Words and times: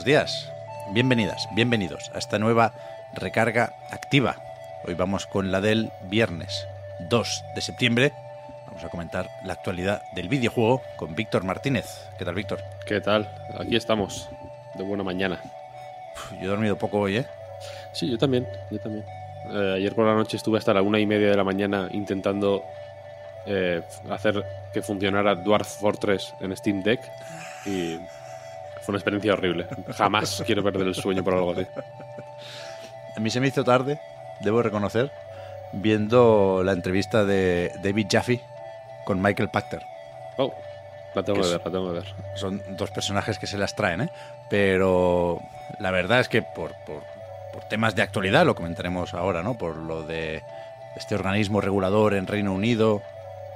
Buenos 0.00 0.06
días, 0.06 0.50
bienvenidas, 0.94 1.46
bienvenidos 1.52 2.10
a 2.14 2.18
esta 2.18 2.38
nueva 2.38 2.72
recarga 3.12 3.74
activa. 3.90 4.36
Hoy 4.86 4.94
vamos 4.94 5.26
con 5.26 5.52
la 5.52 5.60
del 5.60 5.90
viernes 6.08 6.66
2 7.10 7.44
de 7.54 7.60
septiembre. 7.60 8.12
Vamos 8.66 8.82
a 8.82 8.88
comentar 8.88 9.28
la 9.44 9.52
actualidad 9.52 10.00
del 10.14 10.30
videojuego 10.30 10.80
con 10.96 11.14
Víctor 11.14 11.44
Martínez. 11.44 11.84
¿Qué 12.18 12.24
tal, 12.24 12.34
Víctor? 12.34 12.62
¿Qué 12.86 13.02
tal? 13.02 13.28
Aquí 13.58 13.76
estamos, 13.76 14.30
de 14.74 14.84
buena 14.84 15.04
mañana. 15.04 15.38
Uf, 16.14 16.32
Yo 16.40 16.44
he 16.44 16.46
dormido 16.46 16.78
poco 16.78 17.00
hoy, 17.00 17.18
¿eh? 17.18 17.26
Sí, 17.92 18.10
yo 18.10 18.16
también, 18.16 18.48
yo 18.70 18.80
también. 18.80 19.04
Eh, 19.52 19.74
ayer 19.76 19.94
por 19.94 20.06
la 20.06 20.14
noche 20.14 20.38
estuve 20.38 20.56
hasta 20.56 20.72
la 20.72 20.80
una 20.80 20.98
y 20.98 21.04
media 21.04 21.28
de 21.28 21.36
la 21.36 21.44
mañana 21.44 21.90
intentando 21.92 22.64
eh, 23.44 23.82
hacer 24.08 24.46
que 24.72 24.80
funcionara 24.80 25.34
Dwarf 25.34 25.68
Fortress 25.78 26.32
en 26.40 26.56
Steam 26.56 26.82
Deck 26.82 27.02
y 27.66 27.98
fue 28.90 28.96
una 28.96 28.98
experiencia 28.98 29.32
horrible. 29.34 29.66
Jamás 29.96 30.42
quiero 30.44 30.62
perder 30.62 30.86
el 30.88 30.94
sueño 30.94 31.22
por 31.22 31.34
algo 31.34 31.52
así. 31.52 31.66
A 33.16 33.20
mí 33.20 33.30
se 33.30 33.40
me 33.40 33.48
hizo 33.48 33.64
tarde, 33.64 34.00
debo 34.40 34.62
reconocer, 34.62 35.10
viendo 35.72 36.62
la 36.64 36.72
entrevista 36.72 37.24
de 37.24 37.72
David 37.82 38.06
Jaffe 38.10 38.40
con 39.04 39.20
Michael 39.22 39.50
Pachter. 39.50 39.82
Oh, 40.38 40.52
la 41.14 41.22
tengo 41.22 41.40
¿Qué 41.40 41.44
que 41.46 41.52
ver, 41.52 41.60
la 41.64 41.70
tengo 41.70 41.88
que 41.88 41.98
ver. 42.00 42.14
Son 42.34 42.62
dos 42.76 42.90
personajes 42.90 43.38
que 43.38 43.46
se 43.46 43.58
las 43.58 43.74
traen, 43.74 44.02
¿eh? 44.02 44.10
Pero 44.48 45.40
la 45.78 45.90
verdad 45.90 46.20
es 46.20 46.28
que 46.28 46.42
por, 46.42 46.72
por- 46.86 47.04
por 47.52 47.64
temas 47.64 47.96
de 47.96 48.02
actualidad, 48.02 48.46
lo 48.46 48.54
comentaremos 48.54 49.12
ahora, 49.14 49.42
¿no? 49.42 49.58
Por 49.58 49.76
lo 49.76 50.02
de 50.04 50.42
este 50.96 51.14
organismo 51.16 51.60
regulador 51.60 52.14
en 52.14 52.26
Reino 52.28 52.52
Unido, 52.52 53.02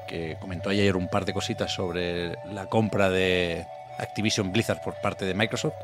que 0.09 0.37
comentó 0.41 0.71
ayer 0.71 0.97
un 0.97 1.09
par 1.09 1.25
de 1.25 1.33
cositas 1.33 1.73
sobre 1.73 2.37
la 2.53 2.67
compra 2.67 3.09
de 3.09 3.67
Activision 3.99 4.53
Blizzard 4.53 4.83
por 4.83 4.95
parte 5.01 5.25
de 5.25 5.35
Microsoft, 5.35 5.75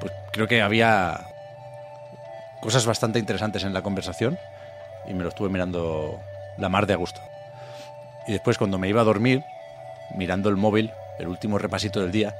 pues 0.00 0.12
creo 0.32 0.48
que 0.48 0.62
había 0.62 1.26
cosas 2.60 2.86
bastante 2.86 3.18
interesantes 3.18 3.64
en 3.64 3.74
la 3.74 3.82
conversación 3.82 4.38
y 5.06 5.14
me 5.14 5.22
lo 5.22 5.28
estuve 5.28 5.48
mirando 5.48 6.20
la 6.56 6.68
mar 6.68 6.86
de 6.86 6.94
a 6.94 6.96
gusto. 6.96 7.20
Y 8.26 8.32
después 8.32 8.58
cuando 8.58 8.78
me 8.78 8.88
iba 8.88 9.02
a 9.02 9.04
dormir, 9.04 9.44
mirando 10.16 10.48
el 10.48 10.56
móvil, 10.56 10.92
el 11.18 11.28
último 11.28 11.58
repasito 11.58 12.00
del 12.00 12.10
día, 12.10 12.34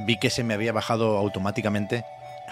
vi 0.00 0.16
que 0.16 0.30
se 0.30 0.44
me 0.44 0.54
había 0.54 0.72
bajado 0.72 1.18
automáticamente 1.18 2.04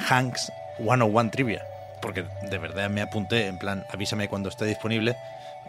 Hanks 0.09 0.53
101 0.79 1.31
Trivia. 1.31 1.67
Porque 2.01 2.25
de 2.43 2.59
verdad 2.59 2.91
me 2.91 3.01
apunté, 3.01 3.47
en 3.47 3.59
plan, 3.59 3.85
avísame 3.91 4.29
cuando 4.29 4.49
esté 4.49 4.65
disponible. 4.67 5.17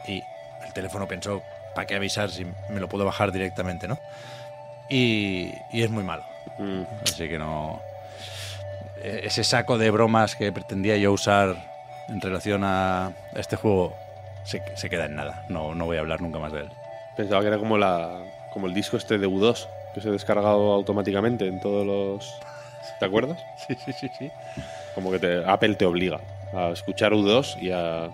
Y 0.05 0.21
el 0.65 0.73
teléfono 0.73 1.07
pensó, 1.07 1.41
¿para 1.73 1.87
qué 1.87 1.95
avisar 1.95 2.29
si 2.29 2.45
me 2.69 2.79
lo 2.79 2.89
puedo 2.89 3.05
bajar 3.05 3.31
directamente, 3.31 3.87
no? 3.87 3.99
Y, 4.89 5.53
y 5.71 5.83
es 5.83 5.89
muy 5.89 6.03
malo. 6.03 6.23
Mm, 6.57 6.81
Así 7.03 7.27
que 7.27 7.37
no. 7.37 7.81
e- 9.03 9.21
Ese 9.25 9.43
saco 9.43 9.77
de 9.77 9.91
bromas 9.91 10.35
que 10.35 10.51
pretendía 10.51 10.97
yo 10.97 11.11
usar 11.11 11.55
en 12.09 12.21
relación 12.21 12.63
a 12.63 13.11
este 13.35 13.55
juego 13.57 13.93
se, 14.45 14.61
se 14.75 14.89
queda 14.89 15.05
en 15.05 15.15
nada. 15.15 15.43
No, 15.49 15.75
no 15.75 15.85
voy 15.85 15.97
a 15.97 15.99
hablar 16.01 16.21
nunca 16.21 16.39
más 16.39 16.51
de 16.53 16.61
él. 16.61 16.69
pensaba 17.17 17.41
que 17.41 17.47
era 17.47 17.57
como, 17.57 17.77
la, 17.77 18.19
como 18.53 18.67
el 18.67 18.73
disco 18.73 18.95
este 18.97 19.17
de 19.17 19.27
U2 19.27 19.67
que 19.93 20.01
se 20.01 20.09
ha 20.09 20.11
descargado 20.11 20.71
automáticamente 20.73 21.47
en 21.47 21.59
todos 21.59 21.85
los... 21.85 22.33
¿Te 22.99 23.05
acuerdas? 23.05 23.37
Sí, 23.67 23.75
sí, 23.83 23.91
sí, 23.93 24.09
sí. 24.17 24.31
Como 24.95 25.11
que 25.11 25.19
te- 25.19 25.43
Apple 25.45 25.75
te 25.75 25.85
obliga 25.85 26.19
a 26.53 26.69
escuchar 26.69 27.11
U2 27.11 27.61
y 27.61 27.71
a 27.71 28.09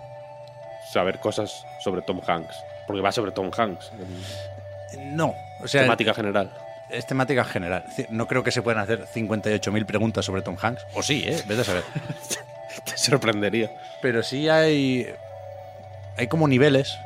saber 0.92 1.20
cosas 1.20 1.64
sobre 1.80 2.02
Tom 2.02 2.20
Hanks. 2.26 2.56
Porque 2.86 3.00
va 3.00 3.12
sobre 3.12 3.30
Tom 3.32 3.50
Hanks, 3.56 3.90
No, 4.98 5.34
o 5.62 5.68
sea, 5.68 5.82
temática 5.82 6.12
general. 6.14 6.50
Es 6.90 7.06
temática 7.06 7.44
general. 7.44 7.84
No 8.10 8.26
creo 8.26 8.42
que 8.42 8.50
se 8.50 8.62
puedan 8.62 8.82
hacer 8.82 9.06
58.000 9.06 9.86
preguntas 9.86 10.24
sobre 10.24 10.42
Tom 10.42 10.56
Hanks. 10.60 10.86
O 10.94 11.02
sí, 11.02 11.24
¿eh? 11.26 11.42
Vete 11.46 11.62
a 11.62 11.64
saber. 11.64 11.84
Te 12.84 12.96
sorprendería. 12.96 13.70
Pero 14.02 14.22
sí 14.22 14.48
hay. 14.48 15.08
Hay 16.16 16.26
como 16.28 16.48
niveles. 16.48 16.98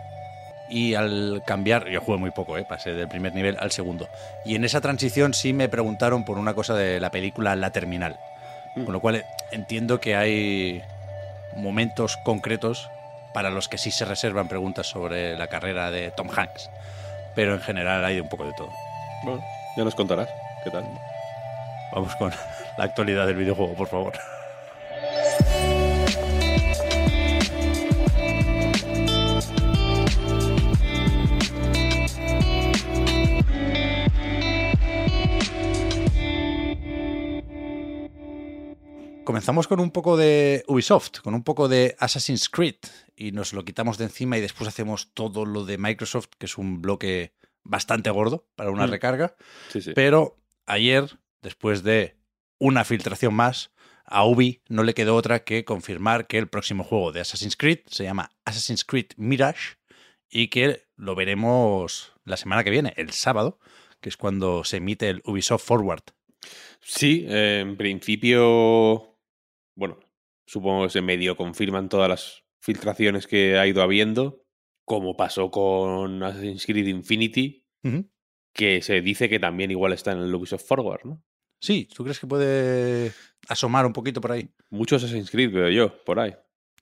Y 0.71 0.95
al 0.95 1.43
cambiar. 1.47 1.89
Yo 1.89 2.01
jugué 2.01 2.19
muy 2.19 2.31
poco, 2.31 2.59
¿eh? 2.59 2.67
Pasé 2.69 2.93
del 2.93 3.09
primer 3.09 3.35
nivel 3.35 3.57
al 3.59 3.73
segundo. 3.73 4.09
Y 4.45 4.55
en 4.55 4.65
esa 4.65 4.81
transición 4.81 5.33
sí 5.33 5.53
me 5.53 5.69
preguntaron 5.69 6.25
por 6.25 6.39
una 6.39 6.55
cosa 6.55 6.75
de 6.75 7.01
la 7.01 7.11
película 7.11 7.57
La 7.57 7.71
Terminal. 7.71 8.19
Con 8.75 8.93
lo 8.93 9.01
cual 9.01 9.25
entiendo 9.51 10.01
que 10.01 10.15
hay 10.15 10.83
momentos 11.57 12.17
concretos 12.19 12.91
para 13.33 13.51
los 13.51 13.69
que 13.69 13.79
sí 13.79 13.91
se 13.91 14.05
reservan 14.05 14.49
preguntas 14.49 14.87
sobre 14.87 15.37
la 15.37 15.49
carrera 15.49 15.91
de 15.91 16.11
Tom 16.11 16.29
Hanks. 16.35 16.71
Pero 17.35 17.55
en 17.55 17.61
general 17.61 18.05
hay 18.05 18.21
un 18.21 18.29
poco 18.29 18.45
de 18.45 18.53
todo. 18.53 18.71
Bueno, 19.25 19.43
ya 19.79 19.85
nos 19.85 19.95
contarás. 19.95 20.29
¿Qué 20.65 20.73
tal? 20.73 20.85
Vamos 21.93 22.15
con 22.17 22.31
la 22.79 22.85
actualidad 22.85 23.29
del 23.29 23.37
videojuego, 23.37 23.75
por 23.77 23.87
favor. 23.87 24.13
Comenzamos 39.23 39.69
con 39.69 39.79
un 39.79 39.93
poco 39.93 40.17
de 40.17 40.65
Ubisoft, 40.67 41.21
con 41.21 41.35
un 41.35 41.45
poco 41.45 41.69
de 41.69 41.95
Assassin's 42.01 42.49
Creed, 42.49 42.77
y 43.15 43.31
nos 43.31 43.53
lo 43.53 43.65
quitamos 43.65 43.97
de 43.97 44.07
encima 44.07 44.39
y 44.39 44.41
después 44.41 44.67
hacemos 44.67 45.15
todo 45.15 45.45
lo 45.45 45.65
de 45.65 45.79
Microsoft, 45.79 46.31
que 46.37 46.47
es 46.47 46.59
un 46.59 46.83
bloque 46.83 47.38
bastante 47.69 48.11
gordo 48.11 48.49
para 48.57 48.71
una 48.71 48.87
Mm. 48.87 48.91
recarga. 48.91 49.37
Sí, 49.69 49.81
sí. 49.81 49.93
Pero 49.95 50.37
ayer, 50.67 51.05
después 51.43 51.83
de 51.85 52.17
una 52.59 52.85
filtración 52.85 53.35
más, 53.35 53.71
a 54.05 54.25
Ubi 54.25 54.63
no 54.69 54.83
le 54.83 54.95
quedó 54.95 55.15
otra 55.15 55.45
que 55.45 55.65
confirmar 55.65 56.27
que 56.27 56.39
el 56.39 56.49
próximo 56.49 56.83
juego 56.83 57.13
de 57.13 57.21
Assassin's 57.21 57.57
Creed 57.57 57.81
se 57.87 58.05
llama 58.05 58.31
Assassin's 58.45 58.85
Creed 58.85 59.09
Mirage 59.17 59.77
y 60.31 60.49
que 60.49 60.83
lo 60.97 61.15
veremos 61.15 62.13
la 62.25 62.37
semana 62.37 62.65
que 62.65 62.71
viene, 62.71 62.95
el 62.97 63.11
sábado, 63.13 63.59
que 64.01 64.09
es 64.09 64.17
cuando 64.17 64.65
se 64.65 64.79
emite 64.79 65.09
el 65.11 65.23
Ubisoft 65.25 65.65
Forward. 65.65 66.03
Sí, 66.81 67.27
eh, 67.29 67.61
en 67.61 67.77
principio, 67.77 69.19
bueno, 69.75 69.99
supongo 70.47 70.85
que 70.85 70.91
se 70.91 71.03
medio 71.03 71.37
confirman 71.37 71.89
todas 71.89 72.09
las 72.09 72.45
filtraciones 72.61 73.27
que 73.27 73.59
ha 73.59 73.67
ido 73.67 73.83
habiendo, 73.83 74.45
como 74.89 75.17
pasó 75.17 75.53
con 75.53 76.21
Assassin's 76.25 76.67
Creed 76.67 76.87
Infinity, 76.89 77.65
que 78.53 78.83
se 78.83 79.01
dice 79.01 79.29
que 79.29 79.39
también 79.39 79.71
igual 79.71 79.93
está 79.93 80.11
en 80.11 80.19
el 80.19 80.35
Ubisoft 80.35 80.67
Forward, 80.67 81.05
¿no? 81.05 81.23
Sí, 81.61 81.89
¿tú 81.95 82.03
crees 82.03 82.19
que 82.19 82.27
puede 82.27 83.13
asomar 83.49 83.87
un 83.87 83.93
poquito 83.93 84.21
por 84.21 84.33
ahí? 84.33 84.51
Muchos 84.71 85.05
Assassin's 85.05 85.31
Creed 85.31 85.53
veo 85.53 85.71
yo, 85.71 86.05
por 86.05 86.19
ahí. 86.19 86.35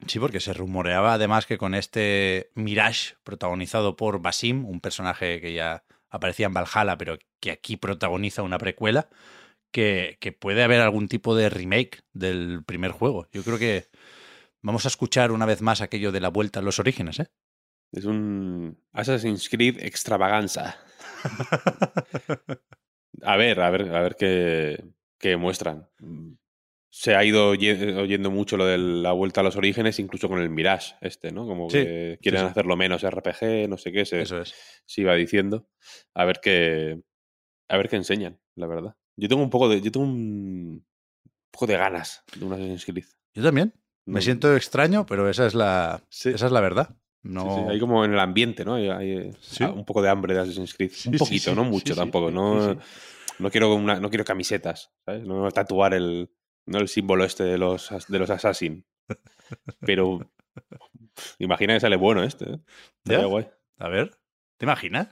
Sí, 0.07 0.19
porque 0.19 0.41
se 0.41 0.53
rumoreaba 0.53 1.15
además 1.15 1.47
que 1.47 1.59
con 1.59 1.75
este 1.75 2.51
Mirage 2.55 3.15
protagonizado 3.25 3.97
por 3.97 4.21
Basim, 4.21 4.65
un 4.67 4.81
personaje 4.81 5.41
que 5.41 5.53
ya 5.55 5.85
aparecía 6.09 6.47
en 6.47 6.55
Valhalla, 6.55 6.97
pero 6.99 7.19
que 7.41 7.51
aquí 7.51 7.77
protagoniza 7.77 8.43
una 8.43 8.59
precuela, 8.59 9.09
que, 9.73 10.19
que 10.21 10.33
puede 10.33 10.63
haber 10.63 10.81
algún 10.81 11.09
tipo 11.09 11.35
de 11.35 11.49
remake 11.49 12.03
del 12.13 12.63
primer 12.65 12.93
juego. 12.93 13.27
Yo 13.33 13.43
creo 13.43 13.59
que 13.59 13.89
vamos 14.63 14.85
a 14.85 14.89
escuchar 14.89 15.33
una 15.33 15.47
vez 15.47 15.63
más 15.63 15.81
aquello 15.81 16.13
de 16.13 16.21
la 16.21 16.29
vuelta 16.29 16.61
a 16.61 16.63
los 16.63 16.79
orígenes, 16.79 17.21
¿eh? 17.21 17.27
Es 17.97 18.05
un 18.05 18.79
Assassin's 18.93 19.49
Creed 19.49 19.79
extravaganza. 19.83 20.77
A 23.23 23.37
ver, 23.37 23.61
a 23.61 23.71
ver, 23.71 23.95
a 23.95 24.01
ver 24.03 24.17
qué, 24.17 24.85
qué 25.19 25.37
muestran. 25.39 25.89
Se 26.91 27.15
ha 27.15 27.25
ido 27.25 27.49
oye- 27.49 27.95
oyendo 27.97 28.31
mucho 28.31 28.59
lo 28.59 28.67
de 28.67 28.77
la 28.77 29.13
vuelta 29.13 29.41
a 29.41 29.45
los 29.45 29.57
orígenes, 29.57 29.99
incluso 29.99 30.29
con 30.29 30.41
el 30.43 30.51
Mirage, 30.51 30.95
este, 31.01 31.33
¿no? 31.33 31.47
Como 31.47 31.71
Sí, 31.71 31.79
que 31.79 32.19
quieren 32.21 32.43
sí. 32.43 32.47
hacerlo 32.49 32.77
menos 32.77 33.03
RPG, 33.03 33.69
no 33.69 33.79
sé 33.79 33.91
qué, 33.91 34.05
se, 34.05 34.21
Eso 34.21 34.41
es. 34.43 34.55
se 34.85 35.01
iba 35.01 35.15
diciendo. 35.15 35.67
A 36.15 36.27
ver 36.27 36.41
qué. 36.43 37.01
A 37.69 37.77
ver 37.79 37.89
qué 37.89 37.97
enseñan, 37.97 38.39
la 38.55 38.67
verdad. 38.67 38.97
Yo 39.17 39.29
tengo 39.29 39.43
un 39.43 39.51
poco 39.51 39.69
de. 39.71 39.81
Yo 39.81 39.91
tengo 39.91 40.05
un 40.07 40.85
poco 41.51 41.67
de 41.67 41.77
ganas 41.79 42.23
de 42.39 42.45
un 42.45 42.53
Assassin's 42.53 42.85
Creed. 42.85 43.07
Yo 43.35 43.43
también. 43.43 43.73
Me 44.05 44.21
siento 44.21 44.55
extraño, 44.55 45.05
pero 45.07 45.29
esa 45.29 45.47
es 45.47 45.55
la, 45.55 46.05
Sí. 46.11 46.29
esa 46.29 46.47
es 46.47 46.53
la 46.53 46.61
verdad. 46.61 46.97
No... 47.27 47.43
Sí, 47.57 47.63
sí, 47.63 47.71
Hay 47.71 47.81
como 47.81 48.05
en 48.05 48.13
el 48.13 48.19
ambiente, 48.21 48.65
¿no? 48.65 48.75
Hay, 48.75 48.89
hay, 48.89 49.31
Sí. 49.41 49.65
ah, 49.65 49.71
un 49.71 49.85
poco 49.85 50.03
de 50.03 50.09
hambre 50.09 50.35
de 50.35 50.41
Assassin's 50.41 50.75
Creed. 50.75 50.93
Un 51.07 51.19
poquito, 51.19 51.55
no 51.55 51.65
mucho 51.65 51.95
tampoco. 51.95 52.31
No, 52.31 52.77
no, 53.39 53.51
quiero 53.51 53.75
una, 53.75 54.01
no 54.01 54.09
quiero 54.09 54.25
camisetas, 54.25 54.93
¿sabes? 55.05 55.25
No 55.25 55.51
tatuar 55.51 55.95
el, 55.95 56.31
no 56.67 56.79
el 56.79 56.89
símbolo 56.89 57.25
este 57.25 57.45
de 57.45 57.59
los, 57.59 57.91
de 58.09 58.19
los 58.19 58.31
Assassin. 58.31 58.87
Pero 59.81 60.21
imagina 61.39 61.75
que 61.75 61.81
sale 61.81 61.97
bueno 61.97 62.23
este. 62.23 62.51
¿eh? 62.51 62.59
Estaría 62.99 63.21
¿Ya? 63.23 63.27
guay. 63.27 63.49
A 63.79 63.89
ver, 63.89 64.11
¿te 64.57 64.67
imaginas? 64.67 65.09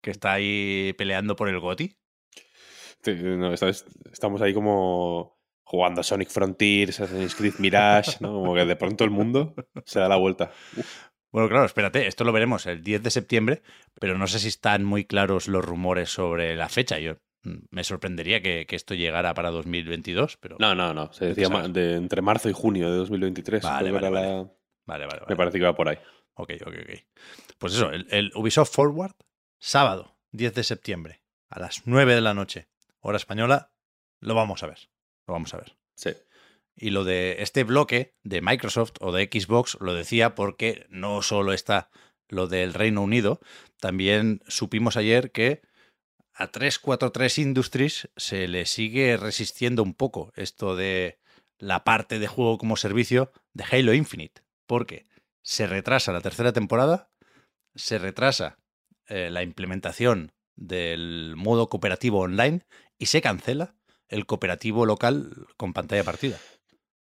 Que 0.00 0.10
está 0.10 0.32
ahí 0.32 0.92
peleando 0.98 1.36
por 1.36 1.48
el 1.48 1.60
GOTI. 1.60 1.96
No, 3.06 3.52
estamos 3.52 4.42
ahí 4.42 4.54
como 4.54 5.40
jugando 5.64 6.00
a 6.00 6.04
Sonic 6.04 6.28
Frontiers, 6.28 7.00
Assassin's 7.00 7.34
Creed 7.34 7.54
Mirage, 7.58 8.18
¿no? 8.20 8.32
Como 8.32 8.54
que 8.54 8.64
de 8.64 8.76
pronto 8.76 9.04
el 9.04 9.10
mundo 9.10 9.54
se 9.84 10.00
da 10.00 10.08
la 10.08 10.16
vuelta. 10.16 10.52
Bueno, 11.32 11.48
claro, 11.48 11.64
espérate, 11.64 12.06
esto 12.06 12.24
lo 12.24 12.32
veremos 12.32 12.66
el 12.66 12.82
10 12.82 13.02
de 13.02 13.10
septiembre, 13.10 13.62
pero 13.98 14.18
no 14.18 14.26
sé 14.26 14.38
si 14.38 14.48
están 14.48 14.84
muy 14.84 15.04
claros 15.06 15.48
los 15.48 15.64
rumores 15.64 16.10
sobre 16.10 16.54
la 16.56 16.68
fecha. 16.68 16.98
Yo 16.98 17.14
mm, 17.44 17.54
me 17.70 17.84
sorprendería 17.84 18.42
que, 18.42 18.66
que 18.66 18.76
esto 18.76 18.94
llegara 18.94 19.32
para 19.34 19.50
2022, 19.50 20.36
pero 20.36 20.56
No, 20.60 20.74
no, 20.74 20.92
no. 20.92 21.12
Se 21.12 21.20
¿Qué 21.20 21.40
decía 21.40 21.68
de 21.68 21.94
entre 21.96 22.20
marzo 22.22 22.48
y 22.50 22.52
junio 22.52 22.90
de 22.90 22.96
2023. 22.98 23.62
Vale, 23.62 23.90
vale, 23.90 24.10
vale. 24.10 24.26
la- 24.26 24.50
vale, 24.86 25.06
vale, 25.06 25.22
Me 25.28 25.36
parece 25.36 25.58
que 25.58 25.64
va 25.64 25.74
por 25.74 25.88
ahí. 25.88 25.96
Ok, 26.34 26.50
ok, 26.66 26.74
ok. 26.82 26.98
Pues 27.58 27.74
eso, 27.74 27.90
el, 27.90 28.06
el 28.10 28.30
Ubisoft 28.34 28.72
Forward, 28.74 29.14
sábado 29.58 30.16
10 30.32 30.54
de 30.54 30.64
septiembre, 30.64 31.22
a 31.48 31.60
las 31.60 31.82
9 31.86 32.14
de 32.14 32.20
la 32.20 32.34
noche, 32.34 32.68
hora 33.00 33.16
española, 33.16 33.70
lo 34.20 34.34
vamos 34.34 34.62
a 34.62 34.66
ver. 34.66 34.78
Lo 35.26 35.32
vamos 35.34 35.54
a 35.54 35.58
ver. 35.58 35.76
Sí. 35.94 36.10
Y 36.74 36.90
lo 36.90 37.04
de 37.04 37.36
este 37.40 37.64
bloque 37.64 38.14
de 38.22 38.40
Microsoft 38.40 38.92
o 39.00 39.12
de 39.12 39.28
Xbox 39.32 39.76
lo 39.80 39.94
decía 39.94 40.34
porque 40.34 40.86
no 40.88 41.22
solo 41.22 41.52
está 41.52 41.90
lo 42.28 42.46
del 42.48 42.74
Reino 42.74 43.02
Unido, 43.02 43.40
también 43.78 44.40
supimos 44.48 44.96
ayer 44.96 45.32
que 45.32 45.60
a 46.34 46.50
343 46.50 47.38
Industries 47.38 48.08
se 48.16 48.48
le 48.48 48.64
sigue 48.64 49.16
resistiendo 49.16 49.82
un 49.82 49.94
poco 49.94 50.32
esto 50.34 50.76
de 50.76 51.18
la 51.58 51.84
parte 51.84 52.18
de 52.18 52.26
juego 52.26 52.58
como 52.58 52.76
servicio 52.76 53.30
de 53.52 53.64
Halo 53.70 53.92
Infinite, 53.92 54.42
porque 54.66 55.06
se 55.42 55.66
retrasa 55.66 56.12
la 56.12 56.20
tercera 56.20 56.52
temporada, 56.52 57.10
se 57.74 57.98
retrasa 57.98 58.58
eh, 59.06 59.30
la 59.30 59.42
implementación 59.42 60.32
del 60.56 61.34
modo 61.36 61.68
cooperativo 61.68 62.20
online 62.20 62.64
y 62.98 63.06
se 63.06 63.20
cancela 63.20 63.74
el 64.08 64.26
cooperativo 64.26 64.86
local 64.86 65.46
con 65.56 65.72
pantalla 65.72 66.04
partida. 66.04 66.38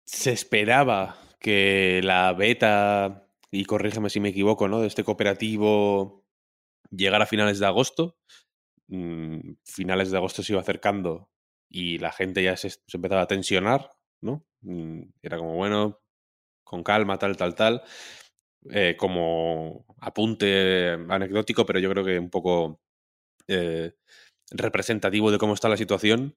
Se 0.04 0.32
esperaba 0.32 1.16
que 1.40 2.00
la 2.02 2.32
beta, 2.32 3.28
y 3.50 3.64
corrígeme 3.64 4.10
si 4.10 4.20
me 4.20 4.30
equivoco, 4.30 4.68
¿no? 4.68 4.80
De 4.80 4.86
este 4.86 5.04
cooperativo 5.04 6.24
llegara 6.90 7.24
a 7.24 7.26
finales 7.26 7.58
de 7.58 7.66
agosto. 7.66 8.16
Mm, 8.88 9.54
finales 9.64 10.10
de 10.10 10.18
agosto 10.18 10.42
se 10.42 10.52
iba 10.52 10.60
acercando 10.60 11.30
y 11.70 11.98
la 11.98 12.12
gente 12.12 12.42
ya 12.42 12.56
se, 12.56 12.70
empezaba 12.92 13.22
a 13.22 13.26
tensionar, 13.26 13.90
¿no? 14.22 14.44
Mm, 14.62 15.02
Era 15.22 15.38
como, 15.38 15.54
bueno, 15.56 16.00
con 16.64 16.82
calma, 16.84 17.18
tal, 17.18 17.36
tal, 17.36 17.54
tal. 17.54 17.82
Eh, 18.70 18.96
como 18.98 19.86
apunte 20.00 20.92
anecdótico, 21.08 21.66
pero 21.66 21.78
yo 21.80 21.90
creo 21.90 22.04
que 22.04 22.18
un 22.18 22.30
poco 22.30 22.80
eh, 23.48 23.92
representativo 24.50 25.30
de 25.30 25.38
cómo 25.38 25.54
está 25.54 25.68
la 25.68 25.76
situación. 25.76 26.36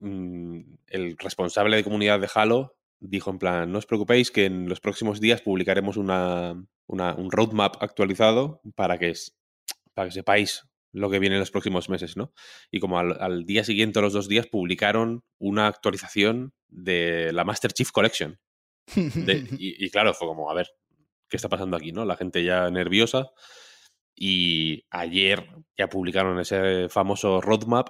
Mm, 0.00 0.60
el 0.88 1.16
responsable 1.18 1.76
de 1.76 1.84
comunidad 1.84 2.20
de 2.20 2.28
Halo 2.34 2.76
dijo 3.00 3.30
en 3.30 3.38
plan, 3.38 3.70
no 3.70 3.78
os 3.78 3.86
preocupéis 3.86 4.30
que 4.30 4.46
en 4.46 4.68
los 4.68 4.80
próximos 4.80 5.20
días 5.20 5.42
publicaremos 5.42 5.96
una, 5.96 6.54
una- 6.86 7.14
un 7.14 7.30
roadmap 7.30 7.82
actualizado 7.82 8.60
para 8.74 8.98
que, 8.98 9.10
es- 9.10 9.36
para 9.94 10.08
que 10.08 10.14
sepáis 10.14 10.62
lo 10.92 11.10
que 11.10 11.18
viene 11.18 11.36
en 11.36 11.40
los 11.40 11.50
próximos 11.50 11.90
meses, 11.90 12.16
¿no? 12.16 12.32
Y 12.70 12.80
como 12.80 12.98
al, 12.98 13.20
al 13.20 13.44
día 13.44 13.64
siguiente 13.64 14.00
los 14.00 14.14
dos 14.14 14.28
días 14.28 14.46
publicaron 14.46 15.24
una 15.38 15.66
actualización 15.66 16.54
de 16.68 17.32
la 17.34 17.44
Master 17.44 17.72
Chief 17.72 17.90
Collection. 17.90 18.38
De- 18.94 19.46
y, 19.60 19.84
y 19.84 19.90
claro, 19.90 20.14
fue 20.14 20.26
como, 20.26 20.50
a 20.50 20.54
ver, 20.54 20.68
¿qué 21.28 21.36
está 21.36 21.50
pasando 21.50 21.76
aquí, 21.76 21.92
no? 21.92 22.04
La 22.06 22.16
gente 22.16 22.42
ya 22.44 22.70
nerviosa. 22.70 23.30
Y 24.14 24.84
ayer 24.90 25.46
ya 25.76 25.88
publicaron 25.88 26.40
ese 26.40 26.88
famoso 26.88 27.40
roadmap 27.42 27.88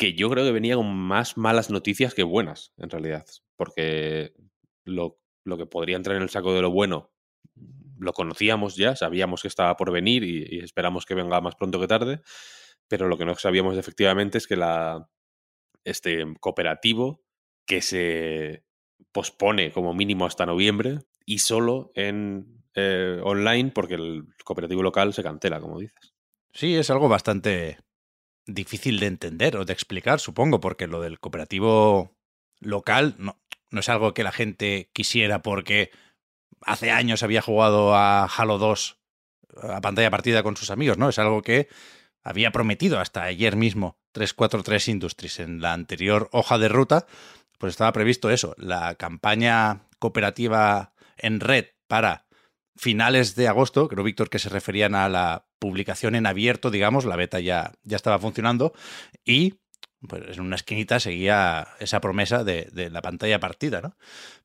que 0.00 0.14
yo 0.14 0.30
creo 0.30 0.46
que 0.46 0.52
venía 0.52 0.76
con 0.76 0.96
más 0.96 1.36
malas 1.36 1.68
noticias 1.68 2.14
que 2.14 2.22
buenas, 2.22 2.72
en 2.78 2.88
realidad. 2.88 3.26
Porque 3.54 4.32
lo, 4.86 5.20
lo 5.44 5.58
que 5.58 5.66
podría 5.66 5.96
entrar 5.96 6.16
en 6.16 6.22
el 6.22 6.30
saco 6.30 6.54
de 6.54 6.62
lo 6.62 6.70
bueno 6.70 7.12
lo 7.98 8.14
conocíamos 8.14 8.76
ya, 8.76 8.96
sabíamos 8.96 9.42
que 9.42 9.48
estaba 9.48 9.76
por 9.76 9.92
venir 9.92 10.24
y, 10.24 10.46
y 10.48 10.60
esperamos 10.60 11.04
que 11.04 11.14
venga 11.14 11.42
más 11.42 11.54
pronto 11.54 11.78
que 11.78 11.86
tarde. 11.86 12.22
Pero 12.88 13.08
lo 13.08 13.18
que 13.18 13.26
no 13.26 13.34
sabíamos 13.34 13.76
efectivamente 13.76 14.38
es 14.38 14.46
que 14.46 14.56
la, 14.56 15.06
este 15.84 16.24
cooperativo 16.40 17.22
que 17.66 17.82
se 17.82 18.64
pospone 19.12 19.70
como 19.70 19.92
mínimo 19.92 20.24
hasta 20.24 20.46
noviembre 20.46 21.00
y 21.26 21.40
solo 21.40 21.92
en 21.94 22.64
eh, 22.74 23.20
online 23.22 23.70
porque 23.74 23.96
el 23.96 24.24
cooperativo 24.46 24.82
local 24.82 25.12
se 25.12 25.22
cancela, 25.22 25.60
como 25.60 25.78
dices. 25.78 26.14
Sí, 26.54 26.74
es 26.74 26.88
algo 26.88 27.10
bastante 27.10 27.76
difícil 28.46 29.00
de 29.00 29.06
entender 29.06 29.56
o 29.56 29.64
de 29.64 29.72
explicar, 29.72 30.20
supongo, 30.20 30.60
porque 30.60 30.86
lo 30.86 31.00
del 31.00 31.20
cooperativo 31.20 32.16
local 32.60 33.14
no, 33.18 33.40
no 33.70 33.80
es 33.80 33.88
algo 33.88 34.14
que 34.14 34.24
la 34.24 34.32
gente 34.32 34.90
quisiera 34.92 35.42
porque 35.42 35.90
hace 36.62 36.90
años 36.90 37.22
había 37.22 37.42
jugado 37.42 37.94
a 37.94 38.24
Halo 38.24 38.58
2 38.58 38.98
a 39.62 39.80
pantalla 39.80 40.10
partida 40.10 40.42
con 40.42 40.56
sus 40.56 40.70
amigos, 40.70 40.98
¿no? 40.98 41.08
Es 41.08 41.18
algo 41.18 41.42
que 41.42 41.68
había 42.22 42.50
prometido 42.50 43.00
hasta 43.00 43.22
ayer 43.22 43.56
mismo 43.56 43.98
343 44.12 44.88
Industries 44.88 45.40
en 45.40 45.60
la 45.60 45.72
anterior 45.72 46.28
hoja 46.32 46.58
de 46.58 46.68
ruta, 46.68 47.06
pues 47.58 47.72
estaba 47.72 47.92
previsto 47.92 48.30
eso, 48.30 48.54
la 48.58 48.94
campaña 48.94 49.88
cooperativa 49.98 50.92
en 51.16 51.40
red 51.40 51.66
para 51.88 52.26
finales 52.80 53.34
de 53.34 53.46
agosto, 53.46 53.88
creo 53.88 54.02
Víctor 54.02 54.30
que 54.30 54.38
se 54.38 54.48
referían 54.48 54.94
a 54.94 55.10
la 55.10 55.44
publicación 55.58 56.14
en 56.14 56.24
abierto, 56.24 56.70
digamos, 56.70 57.04
la 57.04 57.14
beta 57.14 57.38
ya, 57.38 57.74
ya 57.82 57.96
estaba 57.96 58.18
funcionando 58.18 58.72
y 59.22 59.60
pues 60.08 60.38
en 60.38 60.40
una 60.40 60.56
esquinita 60.56 60.98
seguía 60.98 61.68
esa 61.78 62.00
promesa 62.00 62.42
de, 62.42 62.88
la 62.90 63.02
pantalla 63.02 63.38
partida, 63.38 63.82
¿no? 63.82 63.96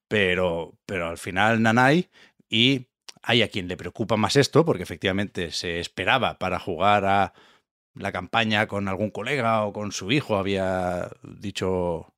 Pero, 0.10 0.78
pero 0.86 1.08
al 1.08 1.18
final 1.18 1.62
Nanai 1.62 2.10
y 2.50 2.88
hay 3.24 3.42
a 3.42 3.48
quien 3.48 3.70
le 3.70 3.78
preocupa 3.78 4.18
más 4.18 4.36
esto, 4.36 4.66
porque 4.66 4.84
efectivamente 4.84 5.52
se 5.52 5.80
esperaba 5.80 6.38
para 6.38 6.60
jugar 6.60 7.06
a 7.06 7.34
la 7.94 8.12
campaña 8.12 8.68
con 8.68 8.90
algún 8.90 9.12
colega 9.12 9.64
o 9.64 9.72
con 9.72 9.94
su 9.94 10.12
hijo, 10.12 10.36
había 10.36 11.10
dicho 11.24 12.14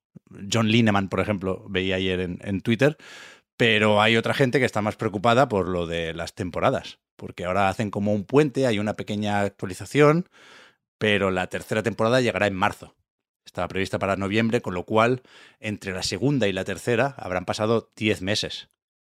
John 0.52 0.66
Lineman, 0.66 1.08
por 1.08 1.20
ejemplo, 1.20 1.64
veía 1.68 1.94
ayer 1.94 2.18
en 2.18 2.60
Twitter, 2.60 2.98
pero 3.58 4.00
hay 4.00 4.16
otra 4.16 4.34
gente 4.34 4.60
que 4.60 4.64
está 4.64 4.82
más 4.82 4.94
preocupada 4.94 5.48
por 5.48 5.68
lo 5.68 5.86
de 5.88 6.14
las 6.14 6.34
temporadas, 6.34 7.00
porque 7.16 7.44
ahora 7.44 7.68
hacen 7.68 7.90
como 7.90 8.14
un 8.14 8.24
puente, 8.24 8.68
hay 8.68 8.78
una 8.78 8.94
pequeña 8.94 9.40
actualización, 9.40 10.28
pero 10.96 11.32
la 11.32 11.48
tercera 11.48 11.82
temporada 11.82 12.20
llegará 12.20 12.46
en 12.46 12.54
marzo. 12.54 12.94
Estaba 13.44 13.66
prevista 13.66 13.98
para 13.98 14.14
noviembre, 14.14 14.62
con 14.62 14.74
lo 14.74 14.84
cual 14.84 15.22
entre 15.58 15.92
la 15.92 16.04
segunda 16.04 16.46
y 16.46 16.52
la 16.52 16.64
tercera 16.64 17.16
habrán 17.18 17.46
pasado 17.46 17.90
10 17.96 18.22
meses. 18.22 18.68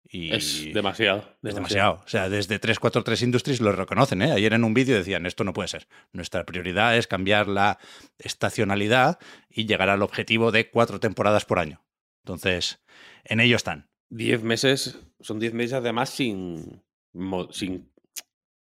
Y 0.08 0.32
Es 0.32 0.72
demasiado. 0.72 1.28
es 1.42 1.56
demasiado. 1.56 2.04
O 2.06 2.08
sea, 2.08 2.30
desde 2.30 2.60
343 2.60 3.24
Industries 3.24 3.62
lo 3.62 3.72
reconocen. 3.72 4.22
¿eh? 4.22 4.32
Ayer 4.32 4.54
en 4.54 4.64
un 4.64 4.75
vídeo 4.75 4.96
decían, 4.96 5.25
esto 5.25 5.44
no 5.44 5.54
puede 5.54 5.70
ser. 5.70 5.88
Nuestra 6.12 6.46
prioridad 6.46 6.96
es 6.96 7.08
cambiar 7.08 7.48
la 7.48 7.80
estacionalidad 8.20 9.18
y 9.50 9.66
llegar 9.66 9.90
al 9.90 10.04
objetivo 10.04 10.52
de 10.52 10.70
cuatro 10.70 11.00
temporadas 11.00 11.46
por 11.46 11.58
año. 11.58 11.84
Entonces, 12.24 12.84
en 13.24 13.40
ello 13.40 13.56
están. 13.56 13.90
Diez 14.22 14.41
meses, 14.51 14.81
son 15.19 15.39
diez 15.39 15.53
meses 15.53 15.74
además 15.74 16.10
sin, 16.10 16.81
sin, 17.51 17.91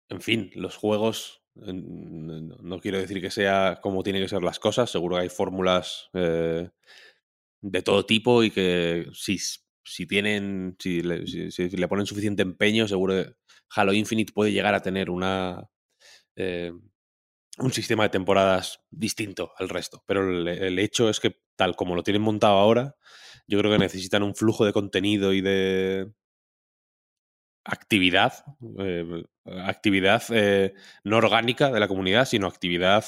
en 0.10 0.22
fin, 0.22 0.52
los 0.56 0.76
juegos, 0.78 1.44
no 1.56 2.80
quiero 2.80 3.00
decir 3.00 3.22
que 3.22 3.32
sea 3.32 3.80
como 3.82 4.04
tienen 4.04 4.24
que 4.24 4.30
ser 4.30 4.44
las 4.44 4.60
cosas, 4.60 4.90
seguro 4.92 5.16
que 5.18 5.24
hay 5.24 5.30
fórmulas 5.30 6.10
eh, 6.14 6.70
de 7.62 7.82
todo 7.84 8.06
tipo 8.06 8.44
y 8.44 8.52
que 8.52 9.08
si, 9.14 9.38
si 9.84 10.08
tienen, 10.08 10.78
si 10.80 11.02
le, 11.04 11.28
si- 11.28 11.52
si 11.52 11.70
le 11.70 11.88
ponen 11.88 12.06
suficiente 12.08 12.44
empeño, 12.44 12.88
seguro 12.88 13.16
Halo 13.76 13.94
Infinite 13.94 14.34
puede 14.34 14.52
llegar 14.54 14.76
a 14.76 14.82
tener 14.82 15.10
una... 15.10 15.70
eh, 16.36 16.74
un 17.60 17.74
sistema 17.74 18.04
de 18.04 18.10
temporadas 18.10 18.82
distinto 18.92 19.52
al 19.58 19.70
resto. 19.70 20.04
Pero 20.06 20.30
el, 20.30 20.48
el 20.48 20.80
hecho 20.80 21.10
es 21.10 21.20
que, 21.20 21.40
tal 21.56 21.76
como 21.76 21.96
lo 21.96 22.04
tienen 22.04 22.22
montado 22.22 22.58
ahora, 22.60 22.96
yo 23.48 23.60
creo 23.60 23.72
que 23.72 23.78
necesitan 23.80 24.24
un 24.24 24.36
flujo 24.36 24.66
de 24.66 24.74
contenido 24.74 25.34
y 25.34 25.42
de 25.42 26.12
actividad, 27.66 28.46
eh, 28.80 29.24
actividad 29.46 30.24
eh, 30.32 30.74
no 31.04 31.18
orgánica 31.18 31.72
de 31.72 31.80
la 31.80 31.88
comunidad, 31.88 32.26
sino 32.26 32.48
actividad 32.48 33.04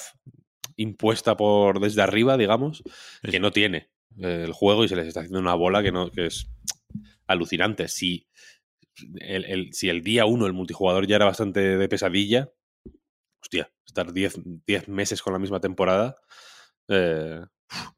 impuesta 0.76 1.36
por 1.38 1.80
desde 1.80 2.02
arriba, 2.02 2.38
digamos, 2.38 2.84
Sí. 3.24 3.32
que 3.32 3.40
no 3.40 3.52
tiene 3.52 3.90
eh, 4.18 4.44
el 4.46 4.54
juego 4.54 4.84
y 4.84 4.90
se 4.90 4.96
les 4.96 5.08
está 5.08 5.22
haciendo 5.22 5.40
una 5.40 5.54
bola 5.54 5.84
que 5.84 5.92
no 5.92 6.10
que 6.12 6.26
es 6.28 6.50
alucinante. 7.28 7.88
Si, 7.88 8.28
el- 9.20 9.46
el- 9.46 9.74
si 9.74 9.88
el 9.90 10.02
día 10.04 10.26
uno 10.26 10.46
el 10.46 10.54
multijugador 10.54 11.06
ya 11.08 11.18
era 11.18 11.26
bastante 11.26 11.78
de 11.78 11.88
pesadilla, 11.90 12.50
hostia, 13.42 13.72
estar 13.86 14.12
10 14.12 14.36
10 14.66 14.88
meses 14.90 15.22
con 15.22 15.32
la 15.34 15.40
misma 15.40 15.60
temporada, 15.62 16.18
eh, 16.90 17.42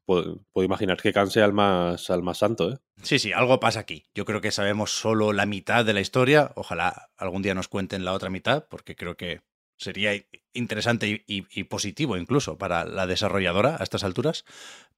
puedo, 0.04 0.40
imaginar 0.56 1.00
que 1.00 1.12
canse 1.12 1.42
al 1.42 1.52
más, 1.52 2.10
al 2.10 2.22
más 2.22 2.38
santo, 2.38 2.72
¿eh? 2.72 2.78
Sí, 3.02 3.18
sí, 3.18 3.32
algo 3.32 3.58
pasa 3.58 3.80
aquí. 3.80 4.04
Yo 4.14 4.24
creo 4.24 4.40
que 4.40 4.52
sabemos 4.52 4.92
solo 4.92 5.32
la 5.32 5.46
mitad 5.46 5.84
de 5.84 5.92
la 5.92 6.00
historia. 6.00 6.52
Ojalá 6.54 7.10
algún 7.16 7.42
día 7.42 7.54
nos 7.54 7.68
cuenten 7.68 8.04
la 8.04 8.12
otra 8.12 8.30
mitad, 8.30 8.66
porque 8.68 8.94
creo 8.94 9.16
que 9.16 9.42
sería 9.76 10.12
interesante 10.52 11.24
y, 11.26 11.64
positivo 11.64 12.16
incluso 12.16 12.56
para 12.58 12.84
la 12.84 13.06
desarrolladora 13.06 13.76
a 13.80 13.82
estas 13.82 14.04
alturas. 14.04 14.44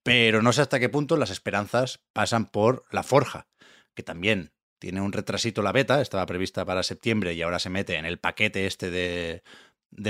Pero 0.02 0.42
no 0.42 0.52
sé 0.52 0.60
hasta 0.60 0.78
qué 0.78 0.90
punto 0.90 1.16
las 1.16 1.30
esperanzas 1.30 2.00
pasan 2.12 2.46
por 2.46 2.84
la 2.90 3.02
forja, 3.02 3.46
que 3.94 4.02
también 4.02 4.52
tiene 4.78 5.00
un 5.00 5.12
retrasito 5.12 5.62
la 5.62 5.72
beta, 5.72 6.02
estaba 6.02 6.26
prevista 6.26 6.66
para 6.66 6.82
septiembre 6.82 7.32
y 7.32 7.40
ahora 7.40 7.58
se 7.58 7.70
mete 7.70 7.96
en 7.96 8.04
el 8.04 8.18
paquete 8.18 8.66
este 8.66 8.90
de, 8.90 9.42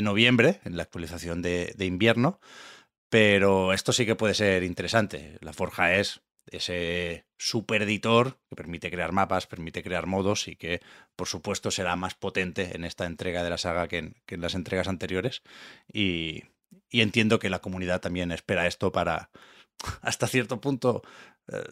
noviembre, 0.03 0.61
en 0.65 0.77
la 0.77 0.83
actualización 0.83 1.43
de 1.43 1.75
invierno. 1.79 2.41
Pero 3.15 3.73
esto 3.73 3.93
sí 3.93 4.07
que 4.07 4.17
puede 4.17 4.35
ser 4.35 4.65
interesante. 4.65 5.39
La 5.41 5.53
forja 5.53 5.95
es 5.95 6.23
ese 6.51 7.27
super 7.39 7.83
editor 7.83 8.41
que 8.49 8.57
permite 8.57 8.91
crear 8.91 9.13
mapas, 9.13 9.47
permite 9.47 9.85
crear 9.85 10.09
modos 10.09 10.49
y 10.49 10.57
que, 10.57 10.81
por 11.15 11.29
supuesto, 11.29 11.71
será 11.71 11.95
más 11.95 12.17
potente 12.17 12.75
en 12.75 12.83
esta 12.83 13.07
entrega 13.07 13.45
de 13.45 13.51
la 13.51 13.59
saga 13.59 13.87
que 13.87 13.99
en, 13.99 14.17
que 14.27 14.35
en 14.35 14.41
las 14.41 14.57
entregas 14.57 14.89
anteriores. 14.89 15.45
Y, 15.93 16.43
entiendo 16.91 17.39
que 17.39 17.51
la 17.51 17.61
comunidad 17.61 18.01
también 18.01 18.33
espera 18.33 18.67
esto 18.67 18.91
para, 18.91 19.31
hasta 20.03 20.27
cierto 20.27 20.61
punto, 20.61 21.03
eh, 21.53 21.63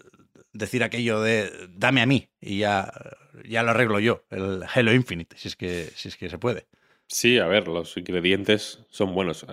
decir 0.52 0.84
aquello 0.84 1.20
de 1.22 1.50
dame 1.70 2.02
a 2.02 2.06
mí 2.06 2.28
y 2.40 2.58
ya, 2.58 2.92
ya 3.44 3.64
lo 3.64 3.70
arreglo 3.70 3.98
yo, 3.98 4.26
el 4.30 4.62
Halo 4.72 4.92
Infinite, 4.92 5.36
si 5.36 5.48
es 5.48 5.56
que, 5.56 5.90
si 5.96 6.06
es 6.06 6.16
que 6.16 6.30
se 6.30 6.38
puede. 6.38 6.68
Sí, 7.12 7.38
a 7.38 7.46
ver, 7.46 7.68
los 7.68 7.94
ingredientes 7.98 8.86
son 8.88 9.14
buenos. 9.14 9.44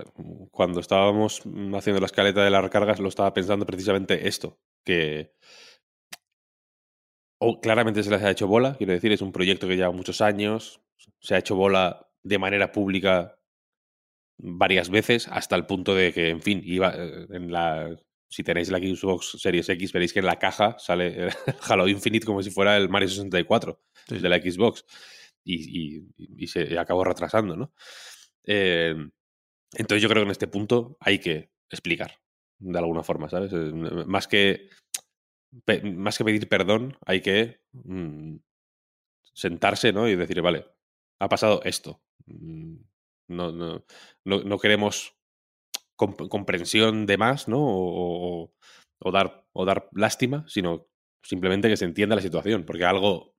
Cuando 0.52 0.80
estábamos 0.80 1.42
haciendo 1.74 2.00
la 2.00 2.06
escaleta 2.06 2.42
de 2.44 2.50
las 2.50 2.64
recargas, 2.64 3.00
lo 3.02 3.10
estaba 3.10 3.34
pensando 3.34 3.66
precisamente 3.66 4.30
esto, 4.30 4.58
que 4.86 5.34
o 7.40 7.60
claramente 7.62 8.04
se 8.04 8.10
les 8.10 8.22
ha 8.24 8.32
hecho 8.32 8.48
bola, 8.48 8.76
quiero 8.78 8.94
decir, 8.94 9.12
es 9.12 9.22
un 9.22 9.32
proyecto 9.32 9.68
que 9.68 9.76
lleva 9.76 9.92
muchos 9.92 10.22
años, 10.22 10.82
se 11.20 11.36
ha 11.36 11.40
hecho 11.40 11.56
bola 11.56 12.08
de 12.24 12.38
manera 12.38 12.72
pública 12.72 13.40
varias 14.38 14.90
veces, 14.90 15.28
hasta 15.28 15.56
el 15.56 15.66
punto 15.66 15.96
de 15.96 16.14
que, 16.14 16.30
en 16.30 16.42
fin, 16.42 16.62
iba 16.64 16.94
eh, 16.96 17.28
en 17.32 17.52
la. 17.52 17.96
Si 18.32 18.44
tenéis 18.44 18.70
la 18.70 18.78
Xbox 18.78 19.38
Series 19.42 19.68
X, 19.70 19.92
veréis 19.92 20.14
que 20.14 20.20
en 20.20 20.28
la 20.28 20.38
caja 20.38 20.78
sale 20.78 21.08
el 21.26 21.32
Halo 21.68 21.88
Infinite 21.88 22.28
como 22.28 22.44
si 22.44 22.52
fuera 22.52 22.78
el 22.78 22.88
Mario 22.88 23.10
64 23.10 23.80
Sí, 24.08 24.16
sí. 24.18 24.22
de 24.22 24.30
la 24.30 24.38
Xbox. 24.38 24.86
Y, 25.54 26.48
se 26.48 26.78
acabó 26.80 27.04
retrasando, 27.04 27.56
¿no? 27.56 27.74
Eh, 28.46 28.96
entonces 29.74 30.02
yo 30.04 30.10
creo 30.10 30.24
que 30.24 30.28
en 30.28 30.32
este 30.32 30.48
punto 30.48 30.98
hay 31.00 31.20
que 31.20 31.52
explicar, 31.70 32.14
de 32.60 32.78
alguna 32.80 33.04
forma, 33.04 33.30
¿sabes? 33.30 33.52
Eh, 33.54 33.72
Más 34.08 34.28
que, 34.28 34.70
más 35.84 36.18
que 36.18 36.24
pedir 36.26 36.48
perdón, 36.50 36.98
hay 37.06 37.22
que 37.22 37.62
mm, 37.74 38.38
sentarse, 39.34 39.94
¿no? 39.94 40.08
Y 40.10 40.16
decir, 40.16 40.42
vale, 40.42 40.66
ha 41.20 41.30
pasado 41.30 41.62
esto. 41.64 42.02
Mm, 42.28 42.78
No, 43.30 43.52
no, 43.52 43.86
no, 44.26 44.40
no 44.44 44.58
queremos 44.60 45.16
comp- 45.98 46.30
comprensión 46.30 47.06
de 47.08 47.18
más, 47.18 47.48
¿no? 47.48 47.60
O, 47.60 48.44
o- 48.46 48.54
o 49.00 49.12
dar, 49.12 49.46
o 49.54 49.66
dar 49.66 49.90
lástima, 49.94 50.46
sino 50.48 50.88
simplemente 51.24 51.70
que 51.70 51.78
se 51.78 51.86
entienda 51.86 52.16
la 52.18 52.22
situación, 52.24 52.66
porque 52.66 52.86
algo, 52.86 53.36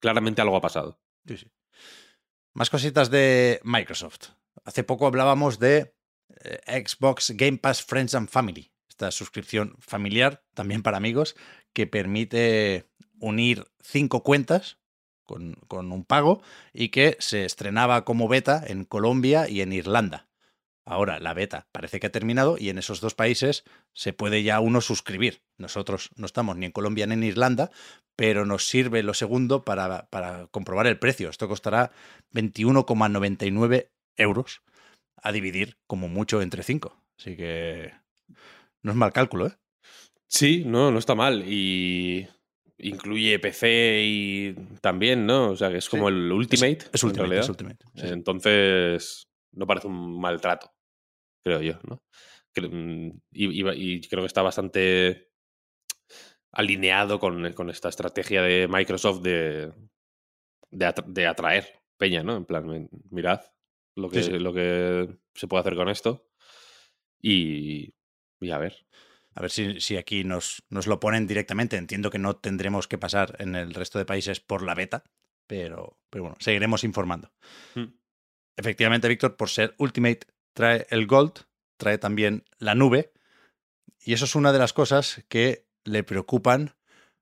claramente 0.00 0.42
algo 0.42 0.56
ha 0.56 0.60
pasado. 0.62 1.00
Más 2.54 2.70
cositas 2.70 3.10
de 3.10 3.60
Microsoft. 3.64 4.30
Hace 4.64 4.84
poco 4.84 5.06
hablábamos 5.06 5.58
de 5.58 5.94
eh, 6.40 6.84
Xbox 6.86 7.32
Game 7.36 7.58
Pass 7.58 7.82
Friends 7.82 8.14
and 8.14 8.28
Family, 8.28 8.72
esta 8.88 9.10
suscripción 9.10 9.76
familiar, 9.80 10.44
también 10.54 10.82
para 10.82 10.96
amigos, 10.96 11.34
que 11.72 11.86
permite 11.86 12.90
unir 13.18 13.64
cinco 13.80 14.22
cuentas 14.22 14.78
con, 15.22 15.54
con 15.68 15.92
un 15.92 16.04
pago 16.04 16.42
y 16.72 16.90
que 16.90 17.16
se 17.20 17.44
estrenaba 17.44 18.04
como 18.04 18.28
beta 18.28 18.62
en 18.66 18.84
Colombia 18.84 19.48
y 19.48 19.60
en 19.62 19.72
Irlanda. 19.72 20.28
Ahora 20.84 21.20
la 21.20 21.32
beta 21.32 21.68
parece 21.70 22.00
que 22.00 22.08
ha 22.08 22.12
terminado 22.12 22.56
y 22.58 22.68
en 22.68 22.78
esos 22.78 23.00
dos 23.00 23.14
países 23.14 23.62
se 23.94 24.12
puede 24.12 24.42
ya 24.42 24.58
uno 24.60 24.80
suscribir. 24.80 25.42
Nosotros 25.58 26.10
no 26.16 26.26
estamos 26.26 26.56
ni 26.56 26.66
en 26.66 26.72
Colombia 26.72 27.06
ni 27.06 27.14
en 27.14 27.22
Irlanda, 27.22 27.70
pero 28.16 28.44
nos 28.46 28.66
sirve 28.66 29.02
lo 29.04 29.14
segundo 29.14 29.64
para, 29.64 30.08
para 30.10 30.48
comprobar 30.48 30.86
el 30.88 30.98
precio. 30.98 31.28
Esto 31.30 31.46
costará 31.48 31.92
21,99 32.34 33.88
euros 34.16 34.62
a 35.16 35.32
dividir 35.32 35.76
como 35.86 36.08
mucho 36.08 36.42
entre 36.42 36.62
5. 36.62 36.96
Así 37.18 37.36
que 37.36 37.92
no 38.82 38.90
es 38.92 38.96
mal 38.96 39.12
cálculo, 39.12 39.46
¿eh? 39.46 39.52
Sí, 40.28 40.64
no, 40.66 40.90
no 40.90 40.98
está 40.98 41.14
mal. 41.14 41.44
Y 41.46 42.26
incluye 42.78 43.38
PC 43.38 44.02
y 44.04 44.54
también, 44.80 45.26
¿no? 45.26 45.50
O 45.50 45.56
sea, 45.56 45.70
que 45.70 45.76
es 45.78 45.88
como 45.88 46.08
Sí. 46.08 46.14
el 46.14 46.32
Ultimate. 46.32 46.78
Es 46.92 47.04
Ultimate, 47.04 47.20
realidad. 47.28 47.44
es 47.44 47.48
Ultimate. 47.50 47.84
sí, 47.94 48.00
sí. 48.00 48.08
Entonces, 48.08 49.28
no 49.52 49.66
parece 49.66 49.86
un 49.88 50.20
maltrato, 50.20 50.72
creo 51.44 51.60
yo, 51.62 51.78
¿no? 51.88 52.02
Mm, 52.56 53.08
Y, 53.32 53.62
y- 53.62 53.94
y 53.96 54.00
creo 54.08 54.22
que 54.22 54.26
está 54.26 54.42
bastante 54.42 55.30
alineado 56.52 57.18
con, 57.18 57.52
con 57.54 57.70
esta 57.70 57.88
estrategia 57.88 58.42
de 58.42 58.68
Microsoft 58.68 59.22
de, 59.22 59.72
de, 60.70 60.86
atra- 60.86 61.06
de 61.06 61.26
atraer 61.26 61.80
peña, 61.96 62.22
¿no? 62.22 62.36
En 62.36 62.44
plan, 62.44 62.66
"Ven, 62.68 62.88
mirad 63.10 63.40
lo 63.96 64.10
que, 64.10 64.22
Sí, 64.22 64.32
sí. 64.32 64.38
lo 64.38 64.52
que 64.52 65.18
se 65.34 65.46
puede 65.48 65.60
hacer 65.60 65.76
con 65.76 65.88
esto. 65.88 66.28
Y, 67.20 67.94
y 68.40 68.50
a 68.50 68.58
ver. 68.58 68.86
A 69.34 69.40
ver 69.40 69.50
si, 69.50 69.80
si 69.80 69.96
aquí 69.96 70.24
nos, 70.24 70.62
nos 70.68 70.86
lo 70.86 71.00
ponen 71.00 71.26
directamente. 71.26 71.76
Entiendo 71.76 72.10
que 72.10 72.18
no 72.18 72.36
tendremos 72.36 72.86
que 72.88 72.98
pasar 72.98 73.36
en 73.38 73.54
el 73.54 73.72
resto 73.72 73.98
de 73.98 74.04
países 74.04 74.40
por 74.40 74.62
la 74.62 74.74
beta, 74.74 75.04
pero, 75.46 75.98
pero 76.10 76.24
bueno, 76.24 76.36
seguiremos 76.40 76.84
informando. 76.84 77.32
Mm. 77.74 77.84
Efectivamente, 78.56 79.08
Víctor, 79.08 79.36
por 79.36 79.48
ser 79.48 79.74
Ultimate, 79.78 80.20
trae 80.54 80.86
el 80.90 81.06
Gold, 81.06 81.46
trae 81.76 81.98
también 81.98 82.44
la 82.58 82.74
nube, 82.74 83.12
y 84.00 84.12
eso 84.12 84.24
es 84.24 84.34
una 84.34 84.52
de 84.52 84.58
las 84.58 84.72
cosas 84.72 85.24
que 85.28 85.66
le 85.84 86.02
preocupan 86.02 86.74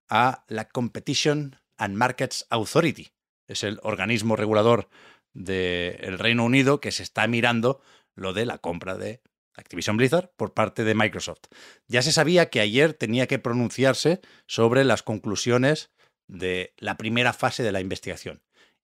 a 0.08 0.44
la 0.49 0.68
Competition 0.68 1.56
and 1.76 1.96
Markets 1.96 2.46
Authority. 2.50 3.12
Es 3.46 3.64
el 3.64 3.80
organismo 3.82 4.37
regulador 4.37 4.88
del 5.32 6.18
Reino 6.18 6.44
Unido 6.44 6.80
que 6.80 6.90
se 6.90 7.02
está 7.02 7.26
mirando 7.26 7.80
lo 8.14 8.32
de 8.32 8.46
la 8.46 8.58
compra 8.58 8.96
de 8.96 9.22
Activision 9.54 9.96
Blizzard 9.96 10.30
por 10.37 10.54
parte 10.54 10.84
de 10.84 10.94
Microsoft. 10.94 11.46
Ya 11.87 12.02
se 12.02 12.12
sabía 12.12 12.50
que 12.50 12.60
ayer 12.60 12.94
tenía 12.94 13.26
que 13.26 13.38
pronunciarse 13.38 14.20
sobre 14.46 14.84
las 14.84 15.02
conclusiones 15.02 15.90
de 16.26 16.75
la 16.78 16.96
primera 16.96 17.32
fase 17.32 17.62
de 17.62 17.72
la 17.72 17.80
investigación. 17.80 18.42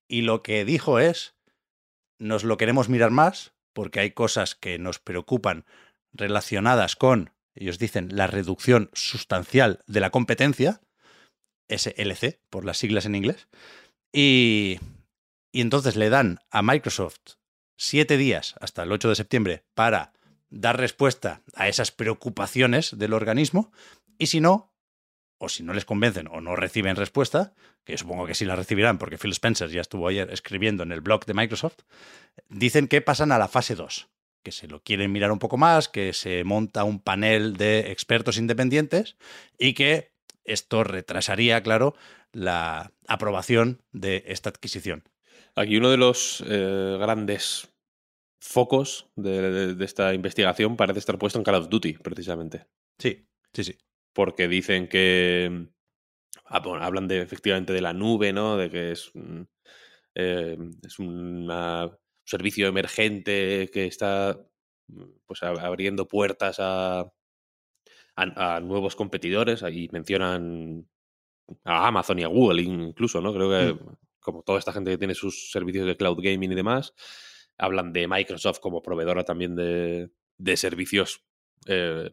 Y 0.09 0.23
lo 0.23 0.43
que 0.43 0.65
dijo 0.65 0.99
es, 0.99 1.36
nos 2.19 2.45
lo 2.45 2.57
queremos 2.57 2.89
mirar 2.89 3.11
más 3.11 3.55
porque 3.73 4.01
hay 4.01 4.13
cosas 4.13 4.55
que 4.55 4.79
nos 4.79 4.99
preocupan 4.99 5.67
relacionadas 6.13 6.97
con, 6.97 7.33
ellos 7.55 7.79
dicen, 7.79 8.09
la 8.17 8.27
reducción 8.27 8.91
sustancial 8.95 9.81
de 9.87 10.01
la 10.01 10.11
competencia, 10.11 10.81
SLC, 11.69 12.41
por 12.49 12.65
las 12.65 12.79
siglas 12.79 13.07
en 13.07 13.15
inglés, 13.15 13.49
y, 14.13 14.79
y 15.53 15.61
entonces 15.61 15.97
le 15.97 16.09
dan 16.09 16.41
a 16.51 16.63
Microsoft 16.63 17.37
siete 17.77 18.17
días 18.17 18.55
hasta 18.61 18.83
el 18.83 18.93
8 18.93 19.11
de 19.11 19.15
septiembre 19.15 19.65
para 19.75 20.13
dar 20.49 20.79
respuesta 20.79 21.43
a 21.55 21.69
esas 21.69 21.91
preocupaciones 21.91 22.97
del 22.99 23.13
organismo 23.13 23.73
y 24.19 24.27
si 24.27 24.41
no, 24.41 24.73
o 25.39 25.49
si 25.49 25.63
no 25.63 25.73
les 25.75 25.85
convencen 25.85 26.29
o 26.29 26.41
no 26.41 26.57
reciben 26.57 26.97
respuesta, 26.97 27.55
que 27.85 27.93
yo 27.93 27.99
supongo 27.99 28.27
que 28.27 28.35
sí 28.35 28.45
la 28.45 28.57
recibirán 28.57 28.99
porque 28.99 29.19
Phil 29.19 29.33
Spencer 29.33 29.69
ya 29.71 29.81
estuvo 29.81 30.09
ayer 30.09 30.31
escribiendo 30.33 30.83
en 30.83 30.93
el 30.93 31.01
blog 31.01 31.25
de 31.27 31.35
Microsoft, 31.35 31.81
dicen 32.49 32.89
que 32.89 33.01
pasan 33.03 33.33
a 33.33 33.39
la 33.39 33.49
fase 33.49 33.75
2, 33.75 34.09
que 34.43 34.53
se 34.53 34.69
lo 34.69 34.83
quieren 34.83 35.13
mirar 35.13 35.33
un 35.33 35.39
poco 35.39 35.57
más, 35.57 35.89
que 35.89 36.13
se 36.13 36.45
monta 36.45 36.85
un 36.85 37.01
panel 37.01 37.57
de 37.57 37.91
expertos 37.93 38.39
independientes 38.39 39.17
y 39.59 39.75
que 39.75 40.13
esto 40.45 40.85
retrasaría, 40.85 41.63
claro, 41.63 41.95
la 42.33 42.93
aprobación 43.09 43.83
de 43.93 44.25
esta 44.29 44.51
adquisición. 44.51 45.05
Aquí 45.55 45.77
uno 45.77 45.91
de 45.91 45.97
los 45.97 46.45
eh, 46.47 46.97
grandes 47.01 47.69
focos 48.41 49.09
de, 49.17 49.51
de- 49.51 49.75
de 49.75 49.85
esta 49.85 50.15
investigación 50.15 50.77
parece 50.77 50.99
estar 51.01 51.19
puesto 51.19 51.39
en 51.39 51.45
Call 51.45 51.57
of 51.57 51.69
Duty, 51.69 51.95
precisamente. 51.95 52.67
Sí, 52.99 53.27
sí, 53.53 53.65
sí. 53.65 53.79
Porque 54.17 54.49
dicen 54.49 54.89
que. 54.89 55.69
ah, 56.47 56.61
bueno, 56.61 56.85
hablan 56.85 57.09
de 57.09 57.23
efectivamente 57.23 57.73
de 57.75 57.83
la 57.83 57.93
nube, 57.95 58.33
¿no? 58.33 58.57
De 58.59 58.71
que 58.71 58.93
es, 58.93 59.11
mm, 59.15 59.43
eh, 60.17 60.59
es 60.87 60.99
una- 61.01 61.87
un 61.87 61.99
servicio 62.25 62.69
emergente 62.69 63.71
que 63.73 63.87
está 63.87 64.39
mm, 64.89 65.05
pues 65.27 65.43
abriendo 65.45 66.09
puertas 66.09 66.59
a, 66.61 67.01
a, 68.17 68.57
a 68.57 68.61
nuevos 68.61 68.97
competidores. 68.97 69.63
Ahí 69.63 69.89
mencionan 69.93 70.89
a 71.65 71.89
Amazon 71.89 72.19
y 72.19 72.25
a 72.25 72.29
Google 72.29 72.63
incluso, 72.63 73.21
¿no? 73.21 73.33
Creo 73.35 73.51
que 73.51 73.81
como 74.21 74.43
toda 74.43 74.59
esta 74.59 74.73
gente 74.73 74.91
que 74.91 74.99
tiene 74.99 75.15
sus 75.15 75.51
servicios 75.53 75.87
de 75.87 75.97
cloud 75.97 76.19
gaming 76.23 76.53
y 76.53 76.57
demás. 76.57 76.95
Hablan 77.59 77.93
de 77.93 78.09
Microsoft 78.09 78.61
como 78.61 78.83
proveedora 78.83 79.25
también 79.25 79.57
de, 79.57 80.11
de 80.39 80.57
servicios 80.57 81.25
eh, 81.67 82.11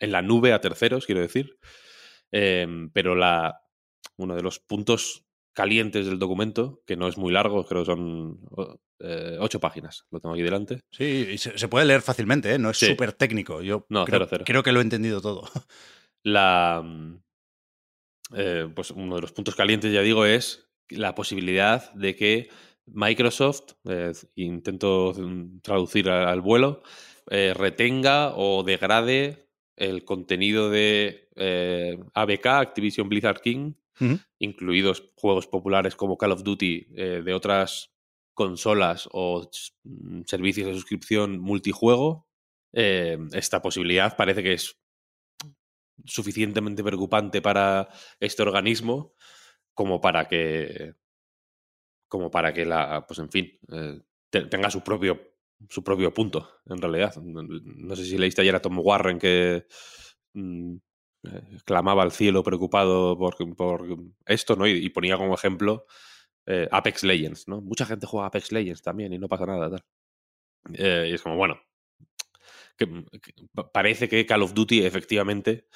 en 0.00 0.12
la 0.12 0.22
nube 0.22 0.52
a 0.52 0.60
terceros, 0.60 1.06
quiero 1.06 1.20
decir. 1.20 1.58
Em, 2.32 2.90
pero 2.90 3.14
la, 3.14 3.60
uno 4.16 4.34
de 4.36 4.42
los 4.42 4.58
puntos 4.58 5.24
calientes 5.52 6.06
del 6.06 6.18
documento, 6.18 6.82
que 6.86 6.96
no 6.96 7.06
es 7.06 7.16
muy 7.16 7.32
largo, 7.32 7.64
creo 7.64 7.82
que 7.82 7.86
son 7.86 8.40
eh, 9.00 9.36
ocho 9.38 9.60
páginas, 9.60 10.04
lo 10.10 10.18
tengo 10.20 10.34
aquí 10.34 10.42
delante. 10.42 10.80
Sí, 10.90 11.28
y 11.32 11.38
se, 11.38 11.56
se 11.56 11.68
puede 11.68 11.86
leer 11.86 12.02
fácilmente, 12.02 12.52
¿eh? 12.54 12.58
no 12.58 12.70
es 12.70 12.78
Sí. 12.78 12.86
súper 12.86 13.12
técnico. 13.12 13.62
Yo 13.62 13.86
No, 13.88 14.04
creo, 14.04 14.18
cero, 14.20 14.26
cero. 14.30 14.44
creo 14.46 14.62
que 14.64 14.72
lo 14.72 14.80
he 14.80 14.82
entendido 14.82 15.20
todo. 15.20 15.48
La, 16.24 16.82
eh, 18.34 18.68
pues 18.74 18.90
uno 18.90 19.16
de 19.16 19.20
los 19.20 19.32
puntos 19.32 19.54
calientes, 19.54 19.92
ya 19.92 20.00
digo, 20.00 20.24
es 20.26 20.68
la 20.88 21.14
posibilidad 21.14 21.92
de 21.94 22.16
que 22.16 22.48
Microsoft, 22.86 23.72
intento 24.34 25.14
traducir 25.62 26.10
al 26.10 26.40
vuelo, 26.40 26.82
retenga 27.26 28.34
o 28.36 28.62
degrade 28.62 29.43
el 29.76 30.04
contenido 30.04 30.70
de 30.70 31.28
eh, 31.36 31.98
ABK, 32.14 32.46
Activision 32.46 33.08
Blizzard 33.08 33.40
King, 33.40 33.72
incluidos 34.40 35.12
juegos 35.16 35.46
populares 35.46 35.94
como 35.96 36.18
Call 36.18 36.32
of 36.32 36.42
Duty 36.42 36.88
eh, 36.96 37.22
de 37.24 37.32
otras 37.34 37.92
consolas 38.34 39.08
o 39.12 39.48
mm, 39.84 40.22
servicios 40.26 40.66
de 40.66 40.74
suscripción 40.74 41.38
multijuego, 41.38 42.26
eh, 42.72 43.16
esta 43.32 43.62
posibilidad 43.62 44.16
parece 44.16 44.42
que 44.42 44.54
es 44.54 44.76
suficientemente 46.04 46.82
preocupante 46.82 47.40
para 47.40 47.88
este 48.18 48.42
organismo 48.42 49.14
como 49.74 50.00
para 50.00 50.26
que 50.28 50.94
como 52.08 52.30
para 52.30 52.52
que 52.52 52.64
la 52.66 53.06
pues 53.06 53.18
en 53.20 53.30
fin 53.30 53.58
te- 54.30 54.46
tenga 54.46 54.70
su 54.70 54.82
propio 54.82 55.33
su 55.68 55.82
propio 55.84 56.12
punto 56.12 56.48
en 56.66 56.78
realidad 56.80 57.14
no, 57.16 57.96
sé 57.96 58.04
si 58.04 58.18
leíste 58.18 58.42
ayer 58.42 58.54
a 58.56 58.60
Tom 58.62 58.78
Warren 58.78 59.18
que 59.18 59.66
mm, 60.34 60.74
eh, 61.24 61.58
clamaba 61.64 62.02
al 62.02 62.12
cielo 62.12 62.42
preocupado 62.42 63.16
por, 63.18 63.36
por 63.56 63.86
esto 64.26 64.56
no 64.56 64.66
y, 64.66 64.72
y 64.84 64.90
ponía 64.90 65.16
como 65.16 65.34
ejemplo 65.34 65.86
eh, 66.46 66.68
Apex 66.70 67.04
Legends 67.04 67.48
no 67.48 67.60
mucha 67.60 67.86
gente 67.86 68.06
juega 68.06 68.26
Apex 68.26 68.52
Legends 68.52 68.82
también 68.82 69.12
y 69.12 69.18
no 69.18 69.28
pasa 69.28 69.46
nada 69.46 69.70
tal 69.70 69.84
Eh, 70.72 71.08
y 71.10 71.14
es 71.14 71.22
como 71.22 71.36
bueno 71.36 71.60
que, 72.76 72.86
que 73.20 73.32
pa- 73.54 73.70
parece 73.70 74.08
que 74.08 74.26
Call 74.26 74.42
of 74.42 74.54
Duty 74.54 74.84
efectivamente 74.84 75.68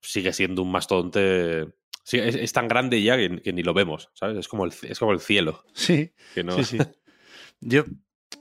sigue 0.00 0.32
siendo 0.32 0.62
un 0.62 0.70
mastodonte. 0.72 1.68
sí, 2.04 2.18
es, 2.18 2.34
es 2.34 2.52
tan 2.52 2.68
grande 2.68 3.02
ya 3.02 3.16
que, 3.16 3.40
que 3.42 3.52
ni 3.52 3.62
lo 3.62 3.74
vemos, 3.74 4.10
¿sabes? 4.14 4.38
Es 4.38 4.48
como 4.48 4.64
el, 4.64 4.72
es 4.82 4.98
como 4.98 5.12
el 5.12 5.20
cielo. 5.20 5.64
Sí, 5.74 6.12
Que 6.34 6.42
no, 6.42 6.52
sí, 6.52 6.64
sí. 6.64 6.78
Yo 7.60 7.84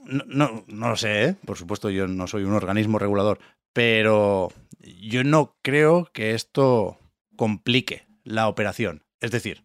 no, 0.05 0.23
no, 0.27 0.65
no 0.67 0.89
lo 0.89 0.95
sé, 0.95 1.23
¿eh? 1.23 1.35
por 1.45 1.57
supuesto, 1.57 1.89
yo 1.89 2.07
no 2.07 2.27
soy 2.27 2.43
un 2.43 2.53
organismo 2.53 2.99
regulador, 2.99 3.39
pero 3.73 4.49
yo 4.79 5.23
no 5.23 5.55
creo 5.61 6.09
que 6.13 6.33
esto 6.33 6.97
complique 7.35 8.07
la 8.23 8.47
operación. 8.47 9.03
Es 9.19 9.31
decir, 9.31 9.63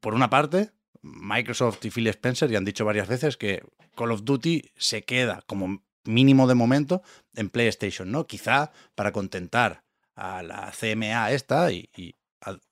por 0.00 0.14
una 0.14 0.30
parte, 0.30 0.70
Microsoft 1.02 1.84
y 1.84 1.90
Phil 1.90 2.06
Spencer 2.08 2.50
ya 2.50 2.58
han 2.58 2.64
dicho 2.64 2.84
varias 2.84 3.08
veces 3.08 3.36
que 3.36 3.62
Call 3.96 4.12
of 4.12 4.24
Duty 4.24 4.72
se 4.76 5.04
queda 5.04 5.42
como 5.46 5.82
mínimo 6.04 6.46
de 6.46 6.54
momento 6.54 7.02
en 7.34 7.50
PlayStation, 7.50 8.10
¿no? 8.10 8.26
Quizá 8.26 8.72
para 8.94 9.12
contentar 9.12 9.84
a 10.14 10.42
la 10.42 10.72
CMA 10.72 11.32
esta 11.32 11.72
y, 11.72 12.16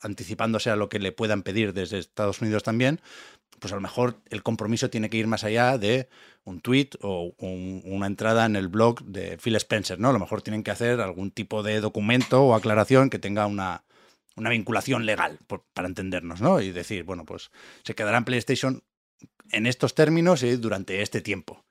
anticipándose 0.00 0.70
a 0.70 0.76
lo 0.76 0.88
que 0.88 0.98
le 0.98 1.12
puedan 1.12 1.42
pedir 1.42 1.72
desde 1.72 1.98
Estados 1.98 2.42
Unidos 2.42 2.62
también, 2.62 3.00
pues 3.62 3.72
a 3.72 3.76
lo 3.76 3.80
mejor 3.80 4.16
el 4.28 4.42
compromiso 4.42 4.90
tiene 4.90 5.08
que 5.08 5.16
ir 5.18 5.28
más 5.28 5.44
allá 5.44 5.78
de 5.78 6.08
un 6.44 6.60
tweet 6.60 6.90
o 7.00 7.32
un- 7.38 7.80
una 7.84 8.06
entrada 8.08 8.44
en 8.44 8.56
el 8.56 8.66
blog 8.66 9.04
de 9.04 9.38
Phil 9.38 9.54
Spencer, 9.54 10.00
¿no? 10.00 10.08
A 10.10 10.12
lo 10.12 10.18
mejor 10.18 10.42
tienen 10.42 10.64
que 10.64 10.72
hacer 10.72 11.00
algún 11.00 11.30
tipo 11.30 11.62
de 11.62 11.80
documento 11.80 12.42
o 12.42 12.54
aclaración 12.56 13.08
que 13.08 13.20
tenga 13.20 13.46
una, 13.46 13.84
una 14.34 14.50
vinculación 14.50 15.06
legal, 15.06 15.38
para 15.74 15.86
entendernos, 15.86 16.40
¿no? 16.40 16.60
Y 16.60 16.72
decir, 16.72 17.04
bueno, 17.04 17.24
pues 17.24 17.52
se 17.84 17.94
quedará 17.94 18.18
en 18.18 18.24
PlayStation 18.24 18.82
en 19.52 19.66
estos 19.66 19.94
términos 19.94 20.42
y 20.42 20.56
durante 20.56 21.00
este 21.02 21.20
tiempo. 21.20 21.64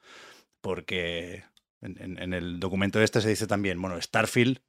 Porque 0.61 1.43
en, 1.81 2.01
en- 2.01 2.19
en 2.19 2.33
el 2.33 2.59
documento 2.61 3.01
este 3.01 3.19
se 3.19 3.27
dice 3.29 3.47
también, 3.47 3.81
bueno, 3.81 4.01
Starfield, 4.01 4.59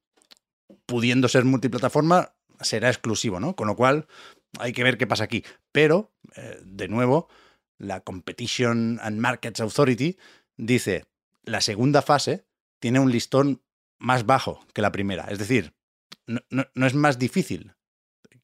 pudiendo 0.87 1.29
ser 1.29 1.45
multiplataforma, 1.45 2.33
será 2.61 2.89
exclusivo, 2.89 3.39
¿no? 3.41 3.55
Con 3.55 3.69
lo 3.69 3.77
cual, 3.77 4.07
hay 4.59 4.73
que 4.73 4.85
ver 4.85 4.99
qué 4.99 5.07
pasa 5.07 5.25
aquí. 5.25 5.45
Pero, 5.73 6.13
eh, 6.37 6.61
de 6.65 6.89
nuevo, 6.89 7.29
la 7.79 8.01
Competition 8.01 8.99
and 9.03 9.19
Markets 9.19 9.61
Authority 9.61 10.17
dice, 10.57 11.05
la 11.45 11.61
segunda 11.61 12.03
fase 12.03 12.45
tiene 12.79 13.01
un 13.01 13.11
listón 13.11 13.63
más 13.99 14.27
bajo 14.27 14.65
que 14.73 14.83
la 14.83 14.93
primera. 14.93 15.25
Es 15.31 15.39
decir, 15.39 15.75
no, 16.27 16.87
es 16.87 16.95
más 16.95 17.19
difícil 17.19 17.75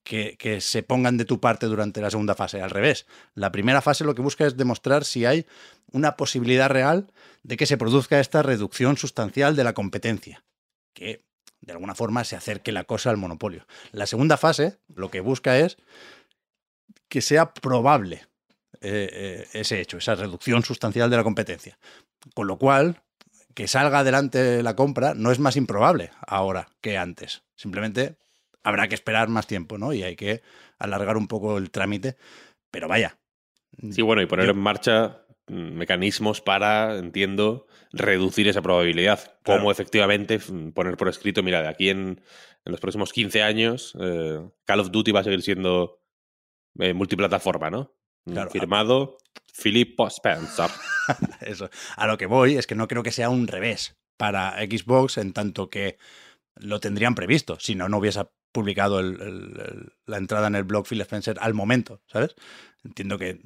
que, 0.02 0.36
que 0.38 0.60
se 0.60 0.82
pongan 0.82 1.16
de 1.16 1.24
tu 1.24 1.40
parte 1.40 1.66
durante 1.66 2.00
la 2.00 2.10
segunda 2.10 2.34
fase. 2.34 2.60
Al 2.60 2.70
revés, 2.70 3.06
la 3.34 3.52
primera 3.52 3.82
fase 3.82 4.04
lo 4.04 4.14
que 4.14 4.22
busca 4.22 4.46
es 4.46 4.56
demostrar 4.56 5.04
si 5.04 5.24
hay 5.24 5.46
una 5.92 6.16
posibilidad 6.16 6.68
real 6.68 7.12
de 7.42 7.56
que 7.56 7.66
se 7.66 7.76
produzca 7.76 8.20
esta 8.20 8.42
reducción 8.42 8.96
sustancial 8.96 9.56
de 9.56 9.64
la 9.64 9.74
competencia, 9.74 10.44
que 10.94 11.27
de 11.60 11.72
alguna 11.72 11.94
forma 11.94 12.24
se 12.24 12.36
acerque 12.36 12.72
la 12.72 12.84
cosa 12.84 13.10
al 13.10 13.16
monopolio. 13.16 13.66
La 13.92 14.06
segunda 14.06 14.36
fase 14.36 14.78
lo 14.94 15.10
que 15.10 15.20
busca 15.20 15.58
es 15.58 15.76
que 17.08 17.20
sea 17.20 17.52
probable 17.52 18.26
eh, 18.80 19.08
eh, 19.12 19.48
ese 19.52 19.80
hecho, 19.80 19.98
esa 19.98 20.14
reducción 20.14 20.62
sustancial 20.62 21.10
de 21.10 21.16
la 21.16 21.24
competencia. 21.24 21.78
Con 22.34 22.46
lo 22.46 22.58
cual, 22.58 23.02
que 23.54 23.66
salga 23.68 24.00
adelante 24.00 24.62
la 24.62 24.76
compra 24.76 25.14
no 25.14 25.32
es 25.32 25.38
más 25.38 25.56
improbable 25.56 26.10
ahora 26.26 26.68
que 26.80 26.96
antes. 26.96 27.42
Simplemente 27.56 28.16
habrá 28.62 28.88
que 28.88 28.94
esperar 28.94 29.28
más 29.28 29.46
tiempo, 29.46 29.78
¿no? 29.78 29.92
Y 29.92 30.02
hay 30.02 30.16
que 30.16 30.42
alargar 30.78 31.16
un 31.16 31.26
poco 31.28 31.58
el 31.58 31.70
trámite. 31.70 32.16
Pero 32.70 32.86
vaya. 32.88 33.16
Sí, 33.90 34.02
bueno, 34.02 34.22
y 34.22 34.26
poner 34.26 34.46
Yo- 34.46 34.52
en 34.52 34.58
marcha 34.58 35.22
mecanismos 35.50 36.40
para, 36.40 36.96
entiendo, 36.98 37.66
reducir 37.92 38.48
esa 38.48 38.62
probabilidad. 38.62 39.38
Claro. 39.42 39.60
Cómo 39.60 39.70
efectivamente 39.70 40.38
mm, 40.38 40.70
poner 40.72 40.96
por 40.96 41.08
escrito, 41.08 41.42
mira, 41.42 41.62
de 41.62 41.68
aquí 41.68 41.88
en, 41.90 42.20
en 42.64 42.72
los 42.72 42.80
próximos 42.80 43.12
15 43.12 43.42
años, 43.42 43.94
eh, 44.00 44.40
Call 44.64 44.80
of 44.80 44.90
Duty 44.90 45.12
va 45.12 45.20
a 45.20 45.24
seguir 45.24 45.42
siendo 45.42 46.02
eh, 46.78 46.92
multiplataforma, 46.94 47.70
¿no? 47.70 47.94
Mm, 48.24 48.32
Claro. 48.32 48.50
Firmado 48.50 49.18
Philip 49.62 49.98
Spencer. 50.08 50.70
Eso. 51.40 51.70
A 51.96 52.06
lo 52.06 52.18
que 52.18 52.26
voy 52.26 52.56
es 52.56 52.66
que 52.66 52.74
no 52.74 52.86
creo 52.88 53.02
que 53.02 53.12
sea 53.12 53.30
un 53.30 53.46
revés 53.48 53.96
para 54.16 54.56
Xbox 54.58 55.16
en 55.18 55.32
tanto 55.32 55.70
que 55.70 55.96
lo 56.56 56.80
tendrían 56.80 57.14
previsto, 57.14 57.58
si 57.60 57.74
no, 57.74 57.88
no 57.88 57.98
hubiese 57.98 58.20
publicado 58.52 58.98
el- 59.00 59.20
el- 59.20 59.60
el- 59.60 59.92
la 60.06 60.16
entrada 60.16 60.48
en 60.48 60.56
el 60.56 60.64
blog 60.64 60.86
Phil 60.86 61.00
Spencer 61.02 61.36
al 61.40 61.54
momento, 61.54 62.02
¿sabes? 62.06 62.34
Entiendo 62.84 63.16
que 63.18 63.40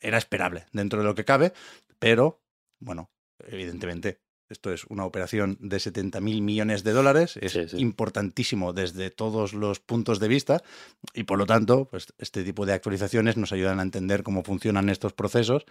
era 0.00 0.18
esperable 0.18 0.66
dentro 0.72 0.98
de 1.00 1.04
lo 1.04 1.14
que 1.14 1.24
cabe, 1.24 1.52
pero 1.98 2.42
bueno, 2.80 3.10
evidentemente 3.46 4.20
esto 4.50 4.70
es 4.72 4.84
una 4.84 5.06
operación 5.06 5.56
de 5.58 5.80
70 5.80 6.20
mil 6.20 6.42
millones 6.42 6.84
de 6.84 6.92
dólares, 6.92 7.38
es 7.40 7.52
Sí, 7.52 7.66
sí. 7.66 7.78
importantísimo 7.78 8.74
desde 8.74 9.10
todos 9.10 9.54
los 9.54 9.80
puntos 9.80 10.20
de 10.20 10.28
vista 10.28 10.62
y 11.14 11.24
por 11.24 11.38
lo 11.38 11.46
tanto, 11.46 11.86
pues 11.88 12.12
este 12.18 12.44
tipo 12.44 12.66
de 12.66 12.74
actualizaciones 12.74 13.38
nos 13.38 13.52
ayudan 13.52 13.80
a 13.80 13.82
entender 13.82 14.22
cómo 14.22 14.44
funcionan 14.44 14.90
estos 14.90 15.14
procesos 15.14 15.64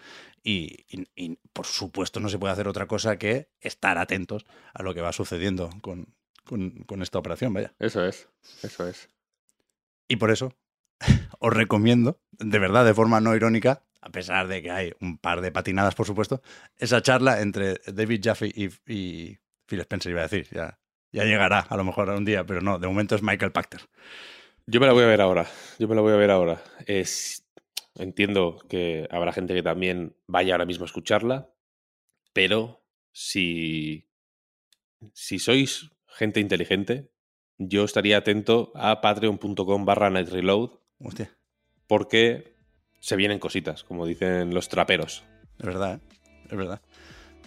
y, 0.43 0.85
y- 0.89 1.07
y, 1.15 1.35
por 1.53 1.67
supuesto 1.67 2.19
no 2.19 2.29
se 2.29 2.39
puede 2.39 2.53
hacer 2.53 2.67
otra 2.67 2.87
cosa 2.87 3.17
que 3.17 3.47
estar 3.61 3.99
atentos 3.99 4.43
a 4.73 4.81
lo 4.81 4.93
que 4.95 5.01
va 5.01 5.13
sucediendo 5.13 5.69
con, 5.81 6.07
con- 6.43 6.71
con 6.87 7.03
esta 7.03 7.19
operación, 7.19 7.53
vaya. 7.53 7.75
Eso 7.79 8.03
es, 8.03 8.27
eso 8.63 8.87
es. 8.87 9.07
Y 10.07 10.15
por 10.17 10.31
eso 10.31 10.51
os 11.39 11.53
recomiendo, 11.53 12.19
de 12.31 12.59
verdad, 12.59 12.85
de 12.85 12.93
forma 12.93 13.21
no 13.21 13.35
irónica, 13.35 13.83
a 14.01 14.09
pesar 14.09 14.47
de 14.47 14.61
que 14.61 14.71
hay 14.71 14.93
un 14.99 15.17
par 15.17 15.41
de 15.41 15.51
patinadas, 15.51 15.95
por 15.95 16.05
supuesto, 16.05 16.41
esa 16.77 17.01
charla 17.01 17.41
entre 17.41 17.79
David 17.87 18.21
Jaffe 18.23 18.47
y, 18.47 18.69
Phil 19.65 19.79
Spencer, 19.79 20.11
iba 20.11 20.21
a 20.21 20.27
decir, 20.27 20.47
ya, 20.51 20.79
ya 21.11 21.23
llegará 21.23 21.59
a 21.59 21.77
lo 21.77 21.83
mejor 21.83 22.09
un 22.09 22.25
día, 22.25 22.45
pero 22.45 22.61
no, 22.61 22.79
de 22.79 22.87
momento 22.87 23.15
es 23.15 23.23
Michael 23.23 23.51
Pachter. 23.53 23.81
Yo 24.65 24.79
me 24.79 24.87
la 24.87 24.93
voy 24.93 25.03
a 25.03 25.07
ver 25.07 25.21
ahora. 25.21 25.45
Yo 25.79 25.87
me 25.87 25.95
la 25.95 26.01
voy 26.01 26.13
a 26.13 26.17
ver 26.17 26.31
ahora. 26.31 26.61
Entiendo 27.95 28.57
que 28.69 29.07
habrá 29.11 29.31
gente 29.31 29.53
que 29.53 29.63
también 29.63 30.15
vaya 30.27 30.53
ahora 30.53 30.65
mismo 30.65 30.85
a 30.85 30.87
escucharla, 30.87 31.49
pero 32.33 32.83
si, 33.11 34.09
si 35.13 35.37
sois 35.37 35.91
gente 36.07 36.39
inteligente, 36.39 37.11
yo 37.57 37.83
estaría 37.83 38.17
atento 38.17 38.71
a 38.75 39.01
patreon.com 39.01 39.85
barra 39.85 40.09
nightreload 40.09 40.71
Hostia, 40.99 41.31
porque 41.87 42.55
se 42.99 43.15
vienen 43.15 43.39
cositas, 43.39 43.83
como 43.83 44.05
dicen 44.05 44.53
los 44.53 44.69
traperos. 44.69 45.23
es 45.59 45.65
verdad, 45.65 45.95
¿eh? 45.95 45.99
es 46.49 46.57
verdad. 46.57 46.81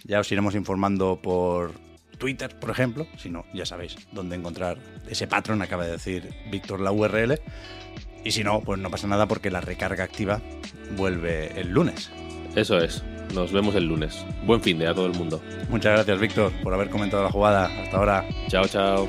Ya 0.05 0.21
os 0.21 0.31
iremos 0.31 0.55
informando 0.55 1.21
por 1.23 1.73
Twitter, 2.19 2.59
por 2.59 2.71
ejemplo. 2.71 3.07
Si 3.17 3.31
no, 3.31 3.45
ya 3.55 3.67
sabéis 3.67 3.97
dónde 4.13 4.37
encontrar 4.37 4.79
ese 5.09 5.27
patrón, 5.27 5.63
acaba 5.63 5.85
de 5.85 5.93
decir 5.93 6.35
Víctor 6.51 6.81
la 6.81 6.93
URL. 6.93 7.41
Y 8.25 8.33
si 8.33 8.45
no, 8.45 8.61
pues 8.61 8.81
no 8.81 8.91
pasa 8.91 9.07
nada 9.07 9.27
porque 9.27 9.51
la 9.51 9.61
recarga 9.61 10.05
activa 10.05 10.41
vuelve 10.97 11.59
el 11.61 11.71
lunes. 11.71 12.11
Eso 12.55 12.79
es. 12.79 13.03
Nos 13.35 13.53
vemos 13.53 13.75
el 13.75 13.85
lunes. 13.85 14.25
Buen 14.45 14.63
fin 14.63 14.79
de 14.79 14.87
a 14.87 14.95
todo 14.95 15.07
el 15.07 15.13
mundo. 15.13 15.43
Muchas 15.69 15.93
gracias, 15.93 16.21
Víctor, 16.21 16.53
por 16.63 16.73
haber 16.75 16.91
comentado 16.91 17.23
la 17.23 17.31
jugada. 17.31 17.67
Hasta 17.67 17.97
ahora. 17.97 18.25
Chao, 18.49 18.67
chao. 18.67 19.09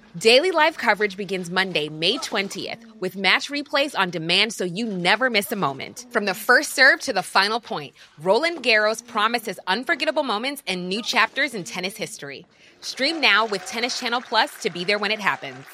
Daily 0.17 0.51
live 0.51 0.77
coverage 0.77 1.15
begins 1.15 1.49
Monday, 1.49 1.87
May 1.87 2.17
20th, 2.17 2.99
with 2.99 3.15
match 3.15 3.49
replays 3.49 3.97
on 3.97 4.09
demand 4.09 4.51
so 4.53 4.65
you 4.65 4.85
never 4.85 5.29
miss 5.29 5.53
a 5.53 5.55
moment. 5.55 6.05
From 6.09 6.25
the 6.25 6.33
first 6.33 6.73
serve 6.73 6.99
to 7.01 7.13
the 7.13 7.23
final 7.23 7.61
point, 7.61 7.93
Roland 8.19 8.61
Garros 8.61 9.05
promises 9.07 9.57
unforgettable 9.67 10.23
moments 10.23 10.63
and 10.67 10.89
new 10.89 11.01
chapters 11.01 11.53
in 11.53 11.63
tennis 11.63 11.95
history. 11.95 12.45
Stream 12.81 13.21
now 13.21 13.45
with 13.45 13.65
Tennis 13.65 13.97
Channel 14.01 14.19
Plus 14.19 14.51
to 14.61 14.69
be 14.69 14.83
there 14.83 14.99
when 14.99 15.11
it 15.11 15.19
happens. 15.19 15.65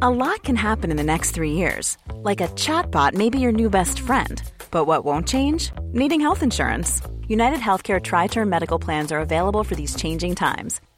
A 0.00 0.08
lot 0.08 0.42
can 0.44 0.56
happen 0.56 0.90
in 0.90 0.96
the 0.96 1.02
next 1.02 1.32
three 1.32 1.52
years. 1.52 1.98
Like 2.14 2.40
a 2.40 2.48
chatbot 2.56 3.12
may 3.12 3.28
be 3.28 3.38
your 3.38 3.52
new 3.52 3.68
best 3.68 4.00
friend. 4.00 4.42
But 4.70 4.86
what 4.86 5.04
won't 5.04 5.28
change? 5.28 5.72
Needing 5.92 6.22
health 6.22 6.42
insurance. 6.42 7.02
United 7.28 7.60
Healthcare 7.60 8.02
Tri 8.02 8.28
Term 8.28 8.48
Medical 8.48 8.78
Plans 8.78 9.12
are 9.12 9.20
available 9.20 9.62
for 9.62 9.74
these 9.74 9.94
changing 9.94 10.36
times. 10.36 10.80